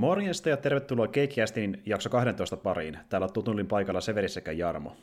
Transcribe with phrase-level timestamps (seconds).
[0.00, 2.98] Morjesta ja tervetuloa Keikkiästin jakso 12 pariin.
[3.08, 4.96] Täällä on tutullin paikalla Severi sekä Jarmo.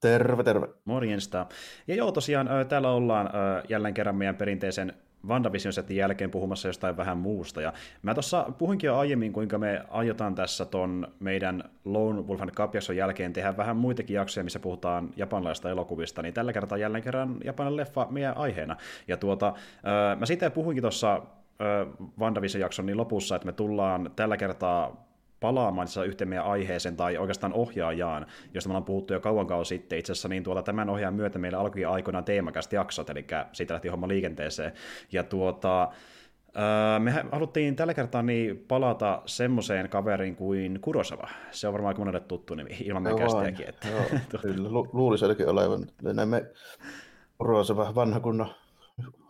[0.00, 0.68] Terve, terve.
[0.84, 1.46] Morjesta.
[1.88, 3.30] Ja joo, tosiaan täällä ollaan
[3.68, 4.92] jälleen kerran meidän perinteisen
[5.26, 7.60] WandaVision setin jälkeen puhumassa jostain vähän muusta.
[7.60, 7.72] Ja
[8.02, 12.72] mä tuossa puhuinkin jo aiemmin, kuinka me aiotaan tässä ton meidän Lone Wolf and Cup
[12.96, 17.76] jälkeen tehdä vähän muitakin jaksoja, missä puhutaan japanlaista elokuvista, niin tällä kertaa jälleen kerran Japanin
[17.76, 18.76] leffa meidän aiheena.
[19.08, 19.54] Ja tuota,
[20.18, 21.22] mä siitä puhuinkin tuossa
[22.20, 25.04] WandaVision-jakson niin lopussa, että me tullaan tällä kertaa
[25.40, 29.98] palaamaan yhteen meidän aiheeseen tai oikeastaan ohjaajaan, josta me ollaan puhuttu jo kauan kauan sitten.
[29.98, 33.88] Itse asiassa niin tuota, tämän ohjaajan myötä meillä alkoi aikoinaan teemakästi jaksot, eli siitä lähti
[33.88, 34.72] homma liikenteeseen.
[35.12, 35.88] Ja tuota,
[36.98, 41.28] me haluttiin tällä kertaa niin palata semmoiseen kaveriin kuin Kurosawa.
[41.50, 43.68] Se on varmaan aika monelle tuttu nimi, ilman meidän kästiäkin.
[43.68, 43.88] Että...
[43.88, 44.02] Joo,
[44.42, 45.86] kyllä, lu- luulisi olevan.
[46.02, 46.44] Näemme
[47.38, 48.48] Kurosawa vanha kunnon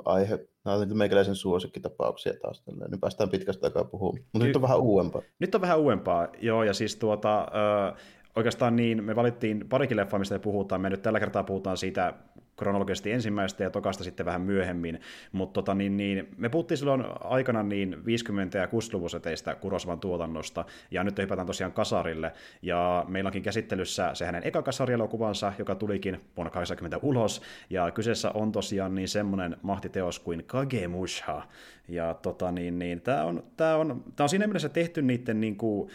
[0.04, 0.53] aihe.
[0.64, 2.60] Nämä on meikäläisen suosikkitapauksia taas.
[2.60, 2.88] Tällä.
[2.88, 4.22] Nyt päästään pitkästä aikaa puhumaan.
[4.22, 5.22] Mutta Ky- nyt on vähän uudempaa.
[5.38, 6.62] Nyt on vähän uudempaa, joo.
[6.62, 7.94] Ja siis tuota, ö,
[8.36, 10.80] oikeastaan niin, me valittiin parikin leffaa, mistä puhutaan.
[10.80, 12.14] Me nyt tällä kertaa puhutaan siitä
[12.56, 15.00] kronologisesti ensimmäistä ja tokasta sitten vähän myöhemmin,
[15.32, 20.64] mutta tota, niin, niin, me puhuttiin silloin aikana niin 50- ja 60-luvun seteistä Kurosavan tuotannosta,
[20.90, 22.32] ja nyt hypätään tosiaan kasarille,
[22.62, 28.30] ja meillä onkin käsittelyssä se hänen eka kasarielokuvansa, joka tulikin vuonna 80 ulos, ja kyseessä
[28.30, 31.42] on tosiaan niin semmoinen mahtiteos kuin Kagemusha,
[31.88, 35.56] ja tota, niin, niin, tämä on, tää on, tää on siinä mielessä tehty niiden niin
[35.56, 35.90] kuin,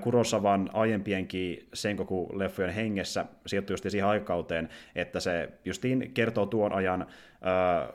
[0.00, 7.06] Kurosavan aiempienkin Senkoku-leffojen hengessä sijoittui just siihen aikauteen, että se justiin kertoo tuon ajan
[7.40, 7.92] ää,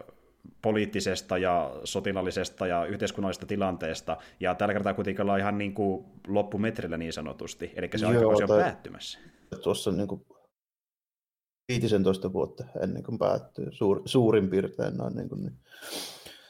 [0.61, 6.97] poliittisesta ja sotilallisesta ja yhteiskunnallisesta tilanteesta, ja tällä kertaa kuitenkin ollaan ihan niin kuin loppumetrillä
[6.97, 8.61] niin sanotusti, eli se aikakausi on tai...
[8.61, 9.19] päättymässä.
[9.63, 10.25] Tuossa niin kuin
[11.67, 15.15] 15 vuotta ennen kuin päättyy, Suur, suurin piirtein noin.
[15.15, 15.57] Niin kuin, niin.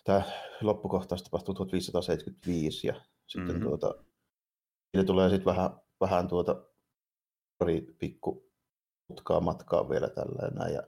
[0.03, 0.21] Tämä
[0.61, 2.93] loppukohtaus tapahtui 1575 ja
[3.27, 3.67] sitten mm-hmm.
[3.67, 3.95] tuota,
[4.93, 5.69] Siitä tulee sitten vähän,
[6.01, 6.65] vähän tuota
[7.57, 8.51] pari pikku
[9.09, 10.73] mutkaa matkaa vielä tällainen.
[10.73, 10.83] Ja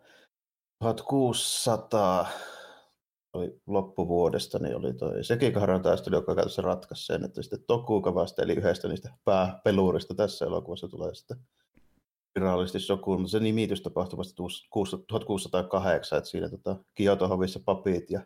[0.79, 2.27] 1600
[3.33, 8.53] oli loppuvuodesta, niin oli toi Sekikaharan taistelu, joka käytössä ratkaisi sen, että sitten Tokukavasta, eli
[8.53, 11.37] yhdestä niistä pääpeluurista tässä elokuvassa tulee sitten
[12.35, 14.33] virallisesti sokuun, mutta se nimitys tapahtui vasta
[15.07, 18.21] 1608, että siinä tota, Kioto-hovissa papit ja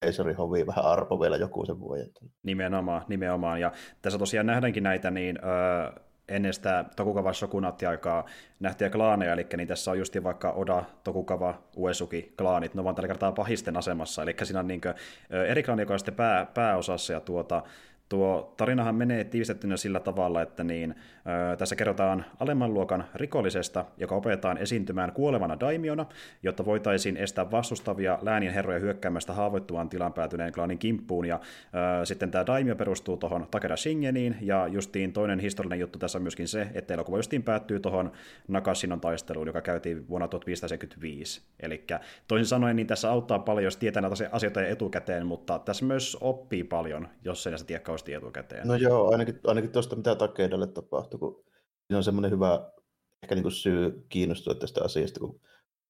[0.00, 2.10] Keisarin hovi vähän arpo vielä joku sen vuoden.
[2.42, 3.60] Nimenomaan, nimenomaan.
[3.60, 3.72] Ja
[4.02, 8.24] tässä tosiaan nähdäänkin näitä niin, öö, ennen sitä Tokugawa Shokunatti-aikaa
[8.60, 13.08] nähtyjä klaaneja, eli niin tässä on just vaikka Oda, Tokugawa, Uesuki klaanit, ne ovat tällä
[13.08, 14.94] kertaa pahisten asemassa, eli siinä on niin kuin,
[15.48, 17.62] eri klaani, joka on sitten pää, pääosassa, ja tuota,
[18.14, 20.94] Tuo tarinahan menee tiivistettynä sillä tavalla, että niin,
[21.52, 26.06] ö, tässä kerrotaan alemman luokan rikollisesta, joka opetetaan esiintymään kuolevana daimiona,
[26.42, 31.24] jotta voitaisiin estää vastustavia läänien herroja hyökkäämästä haavoittuvaan tilan päätyneen klaanin kimppuun.
[31.24, 31.40] Ja
[32.00, 36.22] ö, sitten tämä daimio perustuu tuohon Takeda Shingeniin, ja justiin toinen historiallinen juttu tässä on
[36.22, 38.12] myöskin se, että elokuva justiin päättyy tuohon
[38.48, 41.42] Nakashinon taisteluun, joka käytiin vuonna 1575.
[41.60, 41.84] Eli
[42.28, 46.64] toisin sanoen, niin tässä auttaa paljon, jos tietää näitä asioita etukäteen, mutta tässä myös oppii
[46.64, 48.68] paljon, jos ei näistä tiedä kauheasti etukäteen.
[48.68, 51.44] No joo, ainakin, ainakin tuosta mitä Takedalle tapahtui, kun
[51.86, 52.70] siinä on semmoinen hyvä
[53.22, 55.40] ehkä niin kuin syy kiinnostua tästä asiasta, kun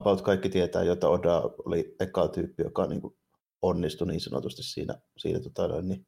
[0.01, 3.17] about kaikki tietää, jota Oda oli eka tyyppi, joka niin kuin
[3.63, 6.07] onnistui niin sanotusti siinä, siinä tota, niin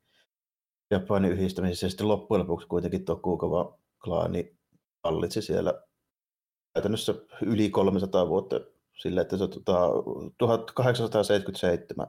[0.91, 1.87] Japanin yhdistämisessä.
[1.87, 4.57] Ja sitten loppujen lopuksi kuitenkin Tokukava klaani
[5.05, 5.83] hallitsi siellä
[6.75, 8.61] käytännössä yli 300 vuotta
[9.03, 9.91] sillä, että se tota,
[10.39, 12.07] 1877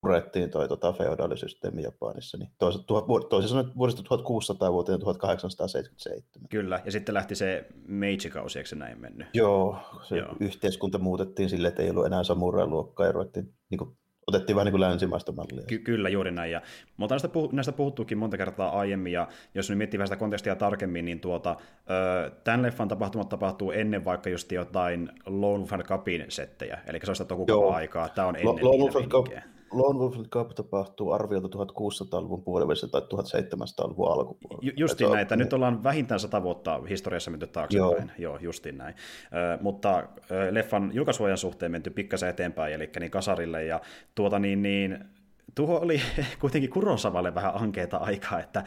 [0.00, 6.22] purettiin toi tota, feodaalisysteemi Japanissa, niin toisin, sanoen vuodesta 1600 vuoteen 1877.
[6.50, 9.28] Kyllä, ja sitten lähti se Meiji-kausi, eikö se näin mennyt?
[9.34, 10.36] Joo, se Joo.
[10.40, 13.96] yhteiskunta muutettiin sille, että ei ollut enää samurai-luokkaa, ja ruvettiin niin kuin,
[14.26, 15.66] otettiin vähän niin kuin länsimaista mallia.
[15.66, 16.52] Ky- kyllä, juuri näin.
[16.52, 16.62] Ja,
[16.96, 20.56] mutta näistä, puh- näistä puhuttuukin monta kertaa aiemmin, ja jos nyt miettii vähän sitä kontekstia
[20.56, 21.56] tarkemmin, niin tuota,
[21.90, 27.10] ö, tämän leffan tapahtumat tapahtuu ennen vaikka just jotain Lone Wolf Cupin settejä, eli se
[27.10, 28.08] on sitä Tokugawa-aikaa.
[28.08, 29.26] Tämä on ennen Lone Wolf Cup,
[29.72, 34.62] Lone Wolf Cup tapahtuu arviolta 1600-luvun puolivälissä tai 1700-luvun alkupuolella.
[34.62, 38.12] Ju- justiin näin, että nyt ollaan vähintään sata vuotta historiassa menty taaksepäin.
[38.18, 38.94] Joo, Joo justiin näin.
[39.54, 39.98] Ö, mutta
[40.30, 43.80] ö, leffan julkaisuajan suhteen menty pikkasen eteenpäin, eli niin kasarille, ja
[44.14, 45.04] tuota niin, niin
[45.54, 46.00] tuo oli
[46.40, 48.64] kuitenkin Kurosavalle vähän ankeita aikaa, että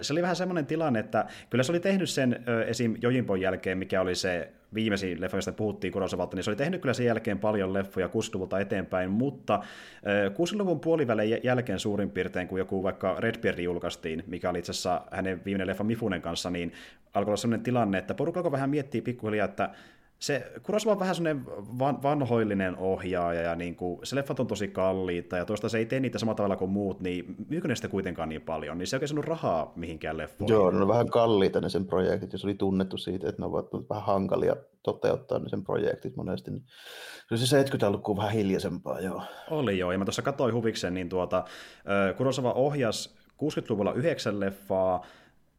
[0.00, 2.94] se oli vähän semmoinen tilanne, että kyllä se oli tehnyt sen esim.
[3.02, 6.94] Jojinpon jälkeen, mikä oli se viimeisin leffa, josta puhuttiin Kurosavalta, niin se oli tehnyt kyllä
[6.94, 9.60] sen jälkeen paljon leffoja 60-luvulta eteenpäin, mutta
[10.32, 15.44] 60-luvun puolivälin jälkeen suurin piirtein, kun joku vaikka Redbeard julkaistiin, mikä oli itse asiassa hänen
[15.44, 16.72] viimeinen leffa Mifunen kanssa, niin
[17.14, 19.70] alkoi olla sellainen tilanne, että porukka alkoi vähän miettiä pikkuhiljaa, että
[20.18, 21.46] se Kurosawa on vähän semmoinen
[21.78, 25.86] van, vanhoillinen ohjaaja, ja niin kuin, se leffat on tosi kalliita, ja toista se ei
[25.86, 28.96] tee niitä samalla tavalla kuin muut, niin myykö ne sitä kuitenkaan niin paljon, niin se
[28.96, 30.54] ei oikein saanut rahaa mihinkään leffoihin.
[30.54, 33.46] Joo, ne on vähän kalliita ne sen projektit, ja se oli tunnettu siitä, että ne
[33.46, 36.50] ovat vähän hankalia toteuttaa ne sen projektit monesti.
[36.50, 36.64] Niin
[37.34, 39.22] se 70-luku vähän hiljaisempaa, joo.
[39.50, 41.44] Oli joo, ja mä tuossa katsoin huviksen, niin tuota,
[42.16, 45.06] Kurosawa ohjas 60-luvulla yhdeksän leffaa,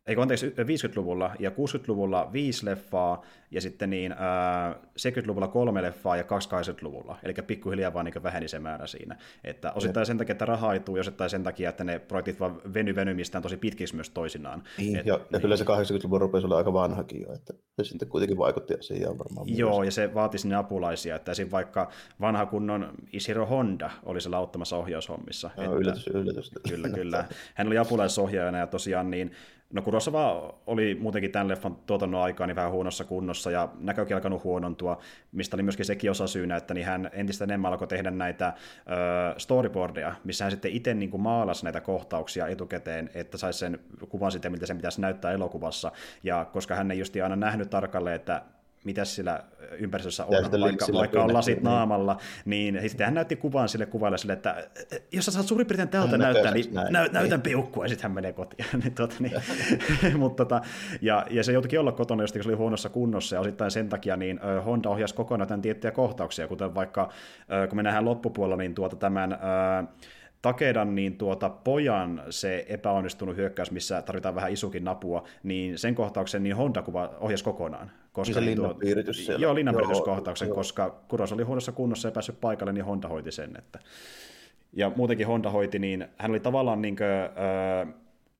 [0.07, 3.21] ei anteeksi, 50-luvulla ja 60-luvulla viisi leffaa,
[3.51, 8.59] ja sitten niin, ää, 70-luvulla kolme leffaa ja 80-luvulla, eli pikkuhiljaa vaan niin väheni se
[8.59, 9.17] määrä siinä.
[9.43, 12.61] Että osittain sen takia, että raha ei tule, osittain sen takia, että ne projektit vaan
[12.73, 14.63] veny venymistään tosi pitkiksi myös toisinaan.
[14.77, 18.07] Niin, Et, ja, ja kyllä se 80-luvun rupesi olla aika vanhakin jo, että se sitten
[18.07, 19.57] kuitenkin vaikutti asiaan varmaan.
[19.57, 19.87] Joo, myös.
[19.87, 21.51] ja se vaati sinne apulaisia, että esim.
[21.51, 21.89] vaikka
[22.21, 25.49] vanha kunnon Ishiro Honda oli siellä auttamassa ohjaushommissa.
[25.57, 26.51] Joo, että, yllätys, yllätys.
[26.69, 27.25] Kyllä, kyllä.
[27.53, 29.31] Hän oli apulaisohjaajana ja tosiaan niin
[29.73, 34.43] No Kurosawa oli muutenkin tämän leffan tuotannon aikaa niin vähän huonossa kunnossa ja näkökin alkanut
[34.43, 34.99] huonontua,
[35.31, 39.39] mistä oli myöskin sekin osa syynä, että niin hän entistä enemmän alkoi tehdä näitä ö,
[39.39, 43.79] storyboardeja, missä hän sitten itse niin maalasi näitä kohtauksia etukäteen, että saisi sen
[44.09, 45.91] kuvan sitten, miltä sen pitäisi näyttää elokuvassa.
[46.23, 48.41] Ja koska hän ei just aina nähnyt tarkalleen, että
[48.83, 49.43] mitä sillä
[49.79, 50.29] ympäristössä on,
[50.61, 51.63] vaikka, vaikka on lasit niin.
[51.63, 54.67] naamalla, niin sitten hän näytti kuvan sille kuvalle sille, että
[55.11, 56.93] jos sä saat suurin piirtein tältä näyttää, niin näin.
[56.93, 57.41] Nä, näytän niin.
[57.41, 58.65] peukkua, ja sitten hän menee kotiin.
[58.83, 59.33] niin, tuota, niin.
[60.17, 60.61] Mutta, tota,
[61.01, 64.17] ja, ja se joutui olla kotona, jos se oli huonossa kunnossa, ja osittain sen takia
[64.17, 67.09] niin Honda ohjasi kokonaan tämän tiettyjä kohtauksia, kuten vaikka
[67.69, 69.37] kun me nähdään loppupuolella, niin tuota tämän
[70.41, 76.43] Takedan niin tuota, pojan se epäonnistunut hyökkäys, missä tarvitaan vähän isukin napua, niin sen kohtauksen
[76.43, 77.91] niin Honda-kuva ohjasi kokonaan.
[78.11, 79.43] Koska niin se niin linnanpiiritys siellä.
[79.43, 83.57] Joo, linnanpiirityskohtauksen, koska Kuros oli huonossa kunnossa ja päässyt paikalle, niin Honda hoiti sen.
[83.57, 83.79] Että.
[84.73, 87.07] Ja muutenkin Honda hoiti, niin hän oli tavallaan niin kuin,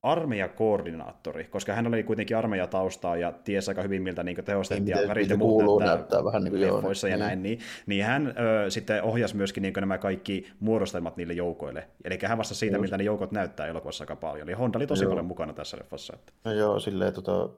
[0.02, 5.08] armeijakoordinaattori, koska hän oli kuitenkin armeijataustaa ja tiesi aika hyvin, miltä niin tehostet niin, ja
[5.08, 7.18] värit ja muut näyttää, näyttää vähän niin kuin joo, ja niin.
[7.18, 11.88] näin, niin, niin hän ö, sitten ohjasi myöskin niin nämä kaikki muodostelmat niille joukoille.
[12.04, 12.82] Eli hän vastasi siitä, Just.
[12.82, 14.48] miltä ne joukot näyttää elokuvassa aika paljon.
[14.48, 15.10] Eli Honda oli tosi joo.
[15.10, 16.14] paljon mukana tässä leffassa.
[16.16, 16.32] Että.
[16.44, 17.48] No joo, silleen tota,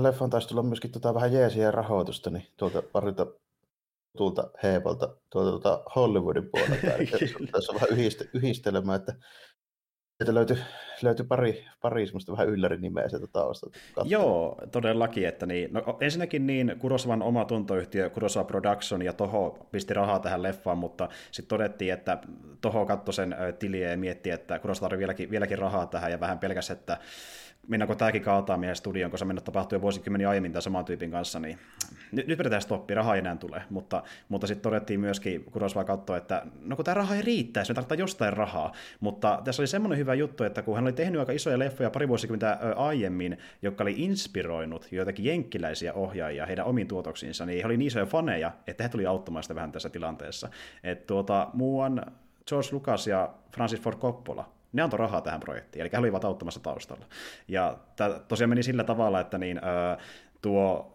[0.00, 3.26] leffan taisi tulla myöskin tota, vähän jeesiä rahoitusta, niin tuolta parilta
[4.16, 6.86] tulta heepalta tuolta tuota Hollywoodin puolelta.
[7.52, 9.14] Tässä on vähän yhdiste, yhdistelemään, että
[10.18, 10.58] Sieltä löytyi,
[11.02, 13.78] löytyi pari, pari semmoista vähän yllärin nimeä sieltä taustalta.
[14.04, 15.28] Joo, todellakin.
[15.28, 20.42] Että niin, no, ensinnäkin niin Kurosavan oma tuntoyhtiö Kurosawa Production ja Toho pisti rahaa tähän
[20.42, 22.18] leffaan, mutta sitten todettiin, että
[22.60, 26.70] Toho katsoi sen tiliä ja mietti, että Kurosawa vieläkin, vieläkin rahaa tähän ja vähän pelkäs,
[26.70, 26.98] että
[27.68, 31.40] mennäänkö tämäkin kaataa meidän studioon, koska mennä tapahtuu jo vuosikymmeniä aiemmin tämän saman tyypin kanssa,
[31.40, 31.58] niin
[32.12, 35.84] nyt, nyt vedetään stoppi, raha ei enää tule, mutta, mutta sitten todettiin myöskin, kun Rosva
[35.84, 39.66] katsoi, että no kun tämä raha ei riittäisi, me tarvitaan jostain rahaa, mutta tässä oli
[39.66, 43.84] semmoinen hyvä juttu, että kun hän oli tehnyt aika isoja leffoja pari vuosikymmentä aiemmin, joka
[43.84, 48.82] oli inspiroinut joitakin jenkkiläisiä ohjaajia heidän omiin tuotoksiinsa, niin he oli niin isoja faneja, että
[48.84, 50.48] he tuli auttamaan sitä vähän tässä tilanteessa.
[50.84, 52.02] Että tuota, muuan
[52.48, 56.60] George Lucas ja Francis Ford Coppola ne antoi rahaa tähän projektiin, eli he olivat auttamassa
[56.60, 57.06] taustalla.
[57.48, 59.60] Ja tämä tosiaan meni sillä tavalla, että niin,
[60.42, 60.92] tuo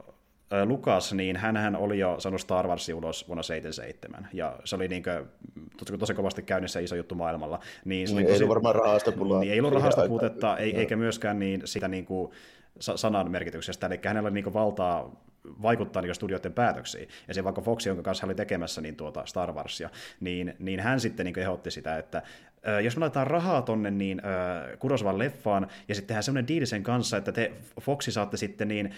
[0.65, 5.03] Lukas, niin hän oli jo saanut Star Warsin ulos vuonna 77, ja se oli niin
[5.03, 7.59] kuin, tosi kovasti käynnissä iso juttu maailmalla.
[7.85, 9.39] Niin, se niin, tosi, ei ollut varmaan rahasta pulaa.
[9.39, 12.31] Niin, ei ollut rahasta puutetta, ei, eikä myöskään niin sitä niin kuin,
[12.79, 15.23] sanan merkityksestä, eli hänellä oli niin valtaa
[15.61, 17.09] vaikuttaa niin studioiden päätöksiin.
[17.27, 20.79] Ja se vaikka Fox, jonka kanssa hän oli tekemässä niin tuota Star Warsia, niin, niin
[20.79, 22.21] hän sitten niin ehdotti sitä, että
[22.83, 24.21] jos me laitetaan rahaa tonne niin
[24.79, 27.51] Kurosavan leffaan, ja sitten tehdään semmoinen diili sen kanssa, että te
[27.81, 28.93] Foxi saatte sitten niin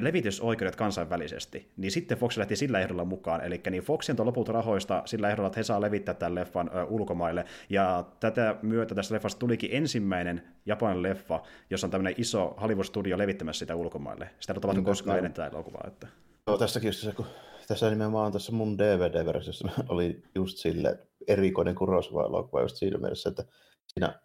[0.00, 3.44] levitysoikeudet kansainvälisesti, niin sitten Fox lähti sillä ehdolla mukaan.
[3.44, 6.84] Eli niin Fox antoi lopulta rahoista sillä ehdolla, että he saa levittää tämän leffan ö,
[6.84, 7.44] ulkomaille.
[7.70, 13.58] Ja tätä myötä tästä leffasta tulikin ensimmäinen Japanin leffa, jossa on tämmöinen iso Hollywood-studio levittämässä
[13.58, 14.30] sitä ulkomaille.
[14.40, 15.84] Sitä ei ole tapahtunut koskaan ennen tätä elokuvaa.
[15.86, 16.06] Että...
[16.46, 17.26] Joo, tästäkin just se, kun
[17.68, 20.98] tässä nimenomaan tässä mun DVD-versiossa oli just sille
[21.28, 23.44] erikoinen Kurosawa-elokuva just siinä mielessä, että
[23.86, 24.20] siinä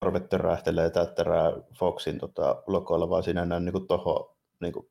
[0.00, 4.86] korvet törähtelee täyttärää Foxin tota, logoilla, vaan siinä näin niin toho niin kuin,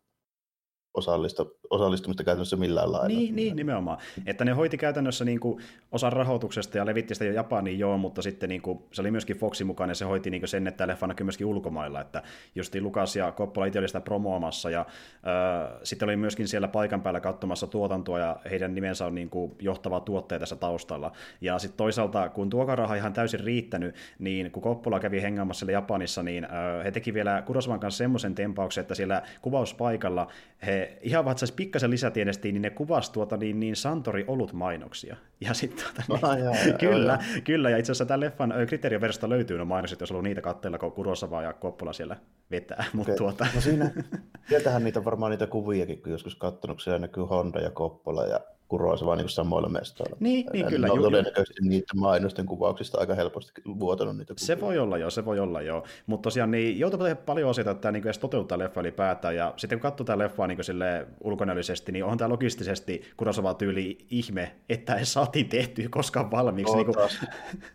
[0.97, 3.07] osallistu, osallistumista käytännössä millään lailla.
[3.07, 3.97] Niin, niin nimenomaan.
[4.25, 8.21] Että ne hoiti käytännössä niin kuin osan rahoituksesta ja levitti sitä jo Japaniin, joo, mutta
[8.21, 10.87] sitten niin kuin, se oli myöskin Foxin mukaan ja se hoiti niin kuin sen, että
[10.87, 12.01] leffa näkyy myöskin ulkomailla.
[12.01, 12.23] Että
[12.55, 17.01] justiin Lukas ja Coppola itse oli sitä promoomassa ja äh, sitten oli myöskin siellä paikan
[17.01, 21.11] päällä katsomassa tuotantoa ja heidän nimensä on niin kuin johtava tuottaja tässä taustalla.
[21.41, 25.71] Ja sitten toisaalta, kun tuo raha ihan täysin riittänyt, niin kun Coppola kävi hengaamassa siellä
[25.71, 30.27] Japanissa, niin äh, he teki vielä Kurosavan kanssa semmoisen tempauksen, että siellä kuvauspaikalla
[30.65, 35.15] he ihan vaan saisi pikkasen lisätiedestiin, niin ne kuvasi tuota niin, niin Santori olut mainoksia.
[35.41, 37.41] Ja sitten, tuota, niin, jaa, kyllä, jaa.
[37.43, 40.91] kyllä, ja itse asiassa tämän leffan kriteerioversiosta löytyy no mainokset, jos on niitä katteilla, kun
[40.91, 42.17] Kurosava ja Koppola siellä
[42.51, 42.85] vetää.
[42.93, 43.17] Mutta Okei.
[43.17, 43.91] tuota, No siinä,
[44.49, 49.05] sieltähän niitä varmaan niitä kuviakin, kun joskus katsonut, siellä näkyy Honda ja Koppola ja Kurosa
[49.05, 50.17] vaan niin samoilla mestoilla.
[50.19, 54.45] Niin, niin Ja kyllä, Ne on todennäköisesti niiden mainosten kuvauksista aika helposti vuotanut niitä kuvia.
[54.45, 55.83] Se voi olla joo, se voi olla joo.
[56.05, 59.35] Mutta tosiaan niin joutuu tehdä paljon asioita, että tämä niin edes toteuttaa leffa ylipäätään.
[59.35, 63.97] Ja sitten kun katsoo tätä leffaa niin sille ulkonäöllisesti, niin onhan tämä logistisesti Kurosava tyyli
[64.09, 66.71] ihme, että ei saatiin tehtyä koskaan valmiiksi.
[66.71, 67.19] Joo, niin kuin, taas,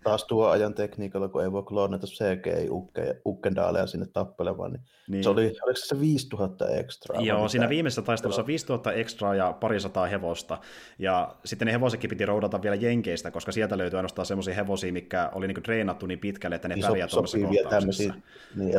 [0.05, 5.25] taas tuo ajan tekniikalla, kun ei voi kloonata CGI-ukkendaaleja sinne tappelemaan, niin, niin, niin.
[5.25, 7.21] se oli, oliko se 5000 ekstraa?
[7.21, 10.59] Joo, siinä viimeisessä taistelussa 5000 ekstraa ja parisataa hevosta.
[10.99, 15.31] Ja sitten ne hevosetkin piti roudata vielä Jenkeistä, koska sieltä löytyi ainoastaan semmoisia hevosia, mikä
[15.35, 18.03] oli niinku treenattu niin pitkälle, että ne Niin pärjää tuollaisessa sopii vielä kohtauksessa.
[18.03, 18.15] tämmöisiä
[18.55, 18.75] niin.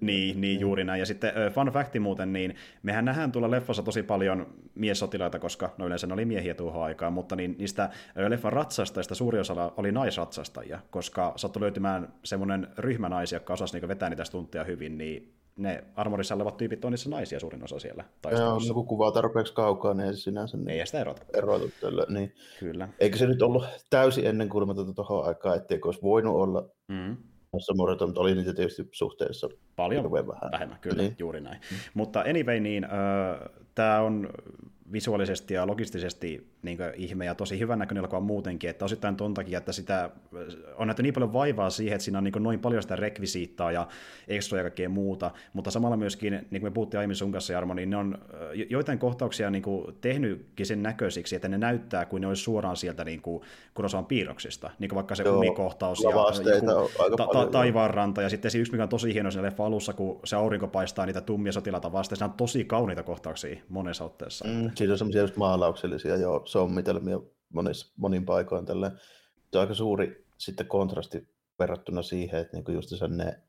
[0.00, 1.00] Niin, niin juuri näin.
[1.00, 5.86] Ja sitten fun facti muuten, niin mehän nähdään tuolla leffassa tosi paljon miessotilaita, koska no
[5.86, 7.90] yleensä ne oli miehiä tuohon aikaan, mutta niin, niistä
[8.28, 13.88] leffan ratsastajista suuri osa oli naisratsastajia, koska sattui löytymään semmoinen ryhmä naisia, jotka osasi niin
[13.88, 18.04] vetää niitä tuntia hyvin, niin ne armorissa olevat tyypit on niissä naisia suurin osa siellä
[18.22, 18.68] taistelussa.
[18.68, 21.22] no kun kuvaa tarpeeksi kaukaa, niin ei sinänsä niin ei sitä erota.
[21.34, 22.06] erotu tällä.
[22.08, 22.34] Niin.
[22.60, 22.88] Kyllä.
[23.00, 27.16] Eikä se nyt ollut täysin ennenkuulumatonta tuohon aikaan, etteikö olisi voinut olla Mm.
[27.52, 30.52] noissa murreton, mutta oli niitä tietysti suhteessa Paljon vähän.
[30.52, 31.16] vähemmän, kyllä, niin.
[31.18, 31.60] juuri näin.
[31.70, 31.76] Mm.
[31.94, 32.90] Mutta anyway, niin, äh,
[33.74, 34.28] tämä on
[34.92, 39.58] visuaalisesti ja logistisesti niin ihme ja tosi hyvän näköinen elokuva muutenkin, että osittain ton takia,
[39.58, 40.10] että sitä
[40.76, 43.88] on nähty niin paljon vaivaa siihen, että siinä on niin noin paljon sitä rekvisiittaa ja
[44.28, 47.74] ekstra ja kaikkea muuta, mutta samalla myöskin, niin kuin me puhuttiin aiemmin sun kanssa, Jarmo,
[47.74, 48.18] niin ne on
[48.54, 52.76] jo- joitain kohtauksia niin kuin tehnytkin sen näköisiksi, että ne näyttää kuin ne olisi suoraan
[52.76, 53.42] sieltä niin kuin
[53.74, 56.18] Kurosavan piirroksista, niin kuin vaikka se Joo, umikohtaus ja joku
[57.16, 57.46] ta- ta- joo.
[57.46, 60.68] taivaanranta, ja sitten se yksi, mikä on tosi hieno siinä leffa alussa, kun se aurinko
[60.68, 64.44] paistaa niitä tummia sotilaita vastaan, siinä on tosi kauniita kohtauksia monessa otteessa.
[64.48, 67.20] Mm, siinä on semmoisia just maalauksellisia jo sommitelmia
[67.52, 68.66] monissa, monin paikoin.
[68.66, 68.90] Tällä.
[69.52, 71.28] Se on aika suuri sitten kontrasti
[71.58, 73.40] verrattuna siihen, että niinku just ne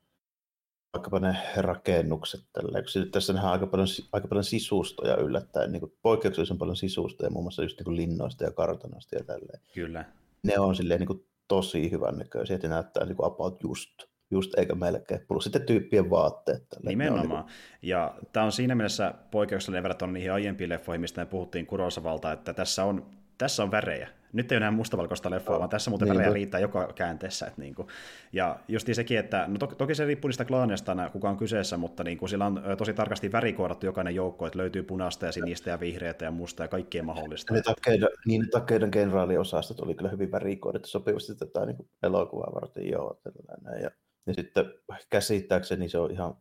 [0.93, 2.83] vaikkapa ne rakennukset tällä.
[2.87, 7.43] Siinä- tässä nähdään aika paljon, aika paljon sisustoja yllättäen, niin kuin poikkeuksellisen paljon sisustoja, muun
[7.43, 9.61] muassa just niin kuin linnoista ja kartanoista ja tälleen.
[9.73, 10.05] Kyllä.
[10.43, 13.89] Ne on silleen niin kuin tosi hyvän näköisiä, että ne näyttää niin kuin about just,
[14.33, 15.21] just eikä melkein.
[15.27, 16.63] Plus sitten tyyppien vaatteet.
[16.73, 17.45] On Nimenomaan.
[17.81, 22.53] Ja tämä on siinä mielessä poikkeuksellinen verrattuna niihin aiempiin leffoihin, mistä me puhuttiin Kurosavalta, että
[22.53, 23.05] tässä on,
[23.37, 24.09] tässä on värejä.
[24.33, 26.19] Nyt ei ole enää mustavalkoista leffoa, vaan tässä muuten Niinpä.
[26.19, 27.45] värejä riittää joka käänteessä.
[27.45, 27.87] Että niin kuin.
[28.31, 32.03] Ja just sekin, että no to, toki se riippuu niistä klaaneista, kuka on kyseessä, mutta
[32.03, 35.79] niin kuin sillä on tosi tarkasti värikoodattu jokainen joukko, että löytyy punaista ja sinistä ja
[35.79, 37.53] vihreätä ja musta ja kaikkea mahdollista.
[37.53, 42.89] Ne takeiden, niin ne takeiden kenraaliosastot oli kyllä hyvin värikoodittu sopivasti tätä niin elokuvaa varten.
[42.89, 43.83] Joo, tällainen.
[43.83, 43.89] Ja,
[44.27, 44.65] ja sitten
[45.09, 46.35] käsittääkseni se on ihan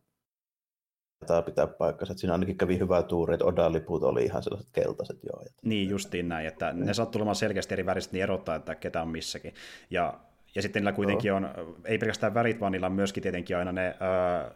[1.25, 2.11] tämä pitää paikkansa.
[2.11, 5.43] Että siinä ainakin kävi hyvää tuuri, että Odan liput oli ihan sellaiset keltaiset joo.
[5.63, 9.07] Niin justiin näin, että ne sattuu olemaan selkeästi eri väriset, niin erottaa, että ketä on
[9.07, 9.53] missäkin.
[9.89, 10.19] Ja,
[10.55, 11.49] ja sitten niillä kuitenkin on,
[11.85, 14.49] ei pelkästään värit, vaan niillä on myöskin tietenkin aina ne, öö,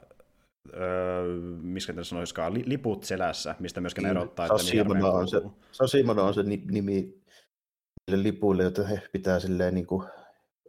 [0.73, 1.25] öö,
[1.61, 5.41] miskä ne sanoisikaan, li, liput selässä, mistä myöskin ne Niin, erottaa, armeija on se-.
[5.71, 7.23] Sashimono on se ni- nimi
[8.11, 10.03] niille lipuille, joita he pitää silleen niin kuin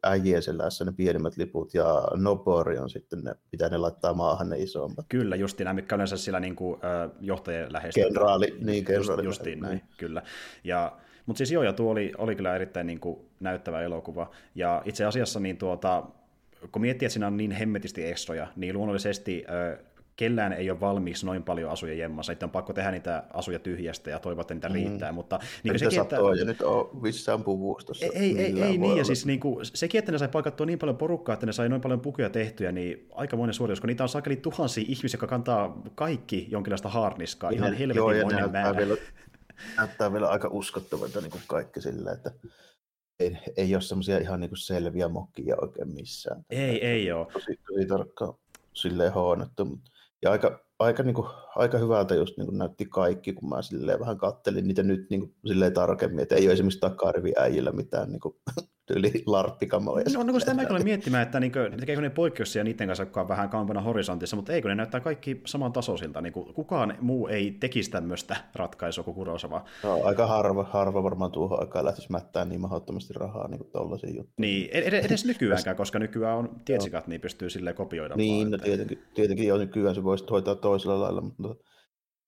[0.03, 4.59] äijien selässä, ne pienimmät liput, ja Nobori on sitten ne, pitää ne laittaa maahan ne
[4.59, 5.07] isommat.
[5.09, 6.81] Kyllä, justiin näin, mitkä yleensä sillä niin kuin,
[7.21, 8.01] johtajien läheistä.
[8.01, 9.25] Kenraali, niin Just, kenraali.
[9.25, 9.89] justiin näin, niin.
[9.97, 10.23] kyllä.
[10.65, 10.93] Ja,
[11.27, 14.31] mutta siis joo, ja tuo oli, oli kyllä erittäin niin kuin, näyttävä elokuva.
[14.55, 16.03] Ja itse asiassa niin tuota,
[16.73, 19.79] kun miettii, että siinä on niin hemmetisti ekstroja, niin luonnollisesti ö,
[20.19, 22.33] kellään ei ole valmiiksi noin paljon asuja jemmassa.
[22.33, 24.75] Sitten on pakko tehdä niitä asuja tyhjästä ja toivoa, että niitä Mm.
[24.75, 25.13] riittää.
[25.13, 26.17] Mutta Niin kuin se sekin, että...
[26.39, 28.07] ja nyt on vissään puvustossa.
[28.07, 30.79] Ei, ei, ei, ei niin, ja siis niin kuin, sekin, että ne sai paikattua niin
[30.79, 34.09] paljon porukkaa, että ne sai noin paljon pukuja tehtyä, niin aikamoinen suoritus, kun niitä on
[34.09, 38.77] sakeli tuhansia ihmisiä, jotka kantaa kaikki jonkinlaista haarniskaa, ihan helvetin monen näyttää määrä.
[38.79, 38.95] vielä,
[39.77, 42.31] näyttää vielä aika uskottavalta niin kuin kaikki sillä, että
[43.21, 46.43] ei, ei ole semmoisia ihan niin kuin selviä mokkia oikein missään.
[46.51, 47.27] Ei, ei ole.
[47.33, 48.35] Tosi, tosi tarkkaan
[48.73, 49.65] silleen hoonettu.
[49.65, 53.63] mut- Ja aika, aika, niin kuin, aika hyvältä just niin kuin näytti kaikki, kun mä
[53.63, 57.73] silleen vähän kattelin niitä nyt niin kuin, silleen tarkemmin, että ei ole esimerkiksi takarivi äijillä
[57.73, 58.35] mitään niin kuin,
[58.89, 60.05] tyyli larppikamoja.
[60.15, 63.03] No, no kun sitä mäkin olen miettimään, että niin kuin, tekeekö ne poikkeuksia niiden kanssa,
[63.03, 66.21] jotka on vähän kauempana horisontissa, mutta eikö ne näyttää kaikki saman tasoisilta.
[66.21, 69.65] Niin kuin, kukaan muu ei tekisi tämmöistä ratkaisua kuin Kurosava.
[69.85, 74.17] No, aika harva, harva varmaan tuohon aikaan lähtisi mättää niin mahdottomasti rahaa niin kuin tollaisiin
[74.17, 74.35] juttuihin.
[74.39, 78.15] Niin, ed- edes nykyäänkään, koska nykyään on tietsikat, niin pystyy silleen kopioida.
[78.17, 81.43] Niin, vaan, no että- tietenkin, tietenkin jo nykyään se voisi hoitaa toisella lailla, mutta,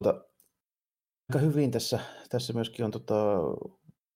[0.01, 0.25] mutta
[1.31, 1.99] aika hyvin tässä,
[2.29, 3.37] tässä myöskin on tota,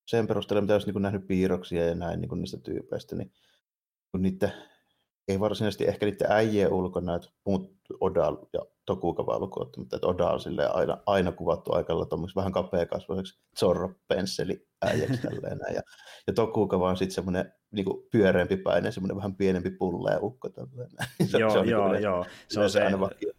[0.07, 3.33] sen perusteella, mitä olisi niin nähnyt piirroksia ja näin niin niistä tyypeistä, niin
[4.11, 4.53] kun niiden
[5.29, 10.31] ei varsinaisesti ehkä niiden äijien ulkona, että muut Oda ja Tokugawa lukuun mutta että Oda
[10.31, 10.41] on
[10.73, 15.83] aina, aina kuvattu aikalla tuommoiksi vähän kapeakasvaiseksi Zorro-pensseli äijäksi tälleen Ja,
[16.27, 20.49] ja Tokugawa on sitten semmoinen niin pyöreämpi päinen, semmoinen vähän pienempi pulleen ukko.
[20.49, 20.91] Tälleen.
[21.31, 22.27] Se, joo, se on joo, niin joo.
[22.49, 23.34] Se on se, aina vakio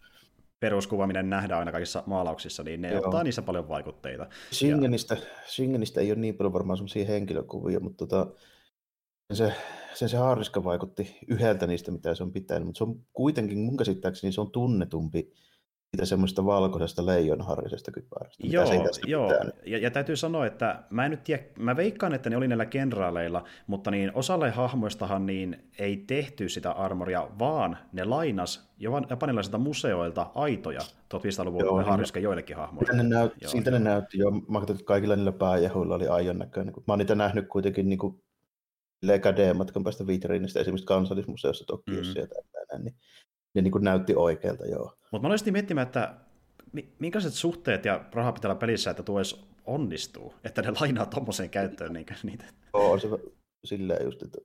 [0.59, 3.01] peruskuva, miten nähdään aina kaikissa maalauksissa, niin ne Joo.
[3.05, 4.27] ottaa niissä paljon vaikutteita.
[4.53, 5.21] Schengenistä, ja...
[5.47, 8.31] Schengenistä ei ole niin paljon varmaan sellaisia henkilökuvia, mutta tota,
[9.33, 9.53] se,
[9.93, 13.77] se, se haariska vaikutti yhdeltä niistä, mitä se on pitänyt, mutta se on kuitenkin, mun
[13.77, 15.33] käsittääkseni se on tunnetumpi
[15.91, 18.47] siitä semmoista valkoisesta leijonharrisesta kypärästä.
[18.47, 18.65] Joo,
[19.07, 19.31] joo.
[19.65, 22.65] Ja, ja, täytyy sanoa, että mä en nyt tiedä, mä veikkaan, että ne oli näillä
[22.65, 28.73] kenraaleilla, mutta niin osalle hahmoistahan niin ei tehty sitä armoria, vaan ne lainas
[29.09, 30.79] japanilaisilta museoilta aitoja
[31.13, 32.93] 1500-luvun harriska joillekin hahmoille.
[32.93, 36.73] Ne näyt, siltä ne näytti jo, mä katsoin, että kaikilla niillä pääjahuilla oli aion näköinen.
[36.75, 38.21] Mä oon niitä nähnyt kuitenkin niin kuin
[39.53, 42.21] matkan päästä vitriinistä, esimerkiksi kansallismuseossa Tokiossa mm.
[42.21, 42.95] ja tällainen, niin
[43.55, 44.97] ne niin kuin näytti oikealta, joo.
[45.11, 46.15] Mutta mä olisin miettimään, että
[46.99, 51.49] minkälaiset suhteet ja raha pitää olla pelissä, että tuo edes onnistuu, että ne lainaa tuommoiseen
[51.49, 52.45] käyttöön niin niitä.
[52.73, 53.07] Joo, on se
[53.63, 54.37] silleen just, että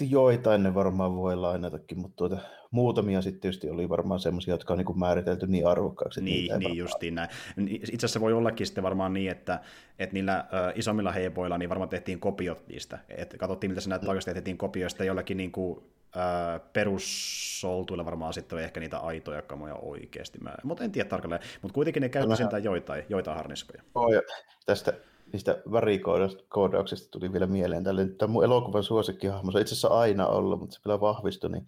[0.00, 2.38] joitain ne varmaan voi lainatakin, mutta tuota,
[2.70, 6.20] muutamia sitten tietysti oli varmaan semmoisia, jotka on niin määritelty niin arvokkaaksi.
[6.20, 7.28] Niin, niin justiin näin.
[7.68, 9.60] Itse asiassa voi ollakin sitten varmaan niin, että,
[9.98, 12.98] että niillä ö, isommilla heipoilla niin varmaan tehtiin kopiot niistä.
[13.08, 14.10] Että katsottiin, miltä se näyttää mm.
[14.10, 15.82] oikeasti, tehtiin kopioista jollekin niin kuin,
[16.16, 20.38] ö, perussoltuilla varmaan sitten ehkä niitä aitoja kamoja oikeasti.
[20.38, 21.42] Mä, mutta en tiedä tarkalleen.
[21.62, 23.82] Mutta kuitenkin ne käytti sentään joitain, joitain harniskoja.
[23.94, 24.22] Oh, ja
[24.66, 24.92] tästä
[25.32, 27.84] niistä värikoodauksista tuli vielä mieleen.
[27.84, 31.66] Tällainen, tämä mun elokuvan suosikkihahmo, se itse asiassa aina ollut, mutta se kyllä vahvistui, niin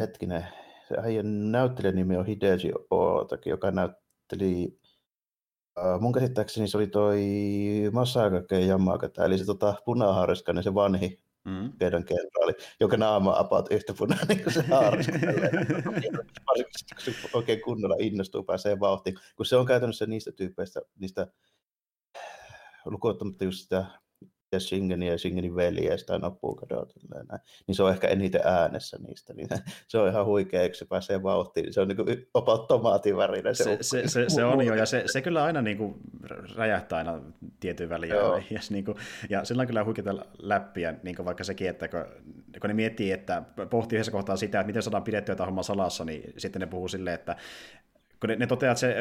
[0.00, 0.46] hetkinen,
[0.88, 4.78] se äijän näyttelijän nimi on Hideji Ootaki, joka näytteli
[6.00, 7.20] mun käsittääkseni se oli toi
[7.92, 11.72] Masakake Yamakata, eli se tota, punahaariskainen, se vanhi mm.
[11.78, 15.12] teidän kenraali, joka naama apaut yhtä punainen kuin se haariska.
[16.46, 21.26] Varsinkin kun se oikein kunnolla innostuu, pääsee vauhtiin, kun se on käytännössä niistä tyypeistä, niistä
[22.84, 23.84] lukuottamatta just sitä
[24.52, 26.86] ja Shingeni ja Shingenin veljeistä Napukadoa,
[27.66, 29.34] niin se on ehkä eniten äänessä niistä.
[29.34, 29.48] Niin
[29.88, 31.72] se on ihan huikea, kun se pääsee vauhtiin.
[31.72, 33.54] Se on niin kuin about tomaatin värinen.
[33.54, 35.94] Se, se, se, se, se on jo, ja se, se kyllä aina niin kuin
[36.56, 37.20] räjähtää aina
[37.60, 38.10] tietyn väliin.
[38.50, 38.96] Ja, niin kuin,
[39.30, 42.04] ja sillä on kyllä huikeita läppiä, niin kuin vaikka sekin, että kun,
[42.60, 46.04] kun ne miettii, että pohtii yhdessä kohtaa sitä, että miten saadaan pidettyä tämä homma salassa,
[46.04, 47.36] niin sitten ne puhuu silleen, että
[48.22, 48.96] kun ne, ne toteaa, että se äh,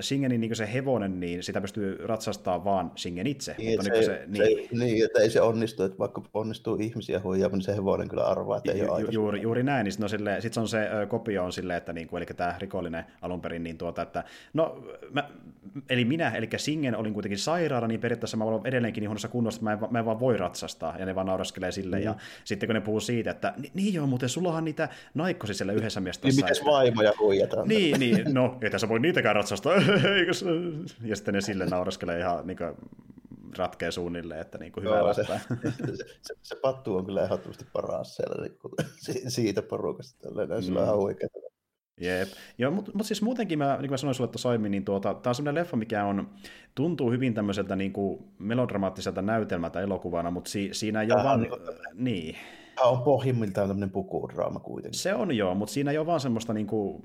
[0.00, 3.54] Singenin niin se hevonen, niin sitä pystyy ratsastamaan vaan Singen itse.
[3.58, 6.76] Niin, mutta se, niin, se, niin, se, niin, että ei se onnistu, että vaikka onnistuu
[6.80, 9.92] ihmisiä huijaamaan, niin se hevonen kyllä arvaa, että ei ju, ole juuri, juuri näin, niin
[9.92, 13.04] sitten on, sit on se äh, kopio on silleen, että niin kuin, eli tämä rikollinen
[13.22, 15.30] alun perin, niin tuota, että no, mä,
[15.90, 19.58] eli minä, eli Singen olin kuitenkin sairaana, niin periaatteessa mä olen edelleenkin niin huonossa kunnossa,
[19.58, 22.02] että mä en, mä en vaan voi ratsastaa, ja ne vaan nauraskelee sille, mm.
[22.02, 26.00] ja sitten kun ne puhuu siitä, että niin joo, muuten sullahan niitä naikkosi siellä yhdessä
[26.00, 26.28] miestä.
[26.28, 27.68] Niin mites vaimoja huijataan?
[27.68, 29.72] Niin, niin, no, ei tässä voi niitäkään ratsastaa,
[31.08, 32.74] ja sitten ne sille nauraskelee ihan niin kuin,
[33.58, 35.36] ratkee suunnilleen, että niin kuin hyvä Joo, se, se,
[36.22, 38.72] se, se, pattu on kyllä ehdottomasti paras siellä niin kuin,
[39.28, 40.76] siitä porukasta, tällainen, mm.
[40.76, 41.30] on ihan oikein.
[42.00, 42.28] Jep.
[42.58, 45.14] Joo, mutta mut siis muutenkin, mä, niin kuin mä sanoin sulle tuossa aiemmin, niin tuota,
[45.14, 46.30] tämä on sellainen leffa, mikä on,
[46.74, 51.40] tuntuu hyvin tämmöiseltä niin kuin melodramaattiselta näytelmältä elokuvana, mutta si, siinä ei ole vaan...
[51.40, 51.52] Niin,
[51.94, 52.36] niin.
[52.74, 55.00] Tämä on pohjimmiltaan tämmöinen pukudraama kuitenkin.
[55.00, 57.02] Se on joo, mutta siinä ei ole vaan semmoista niin kuin,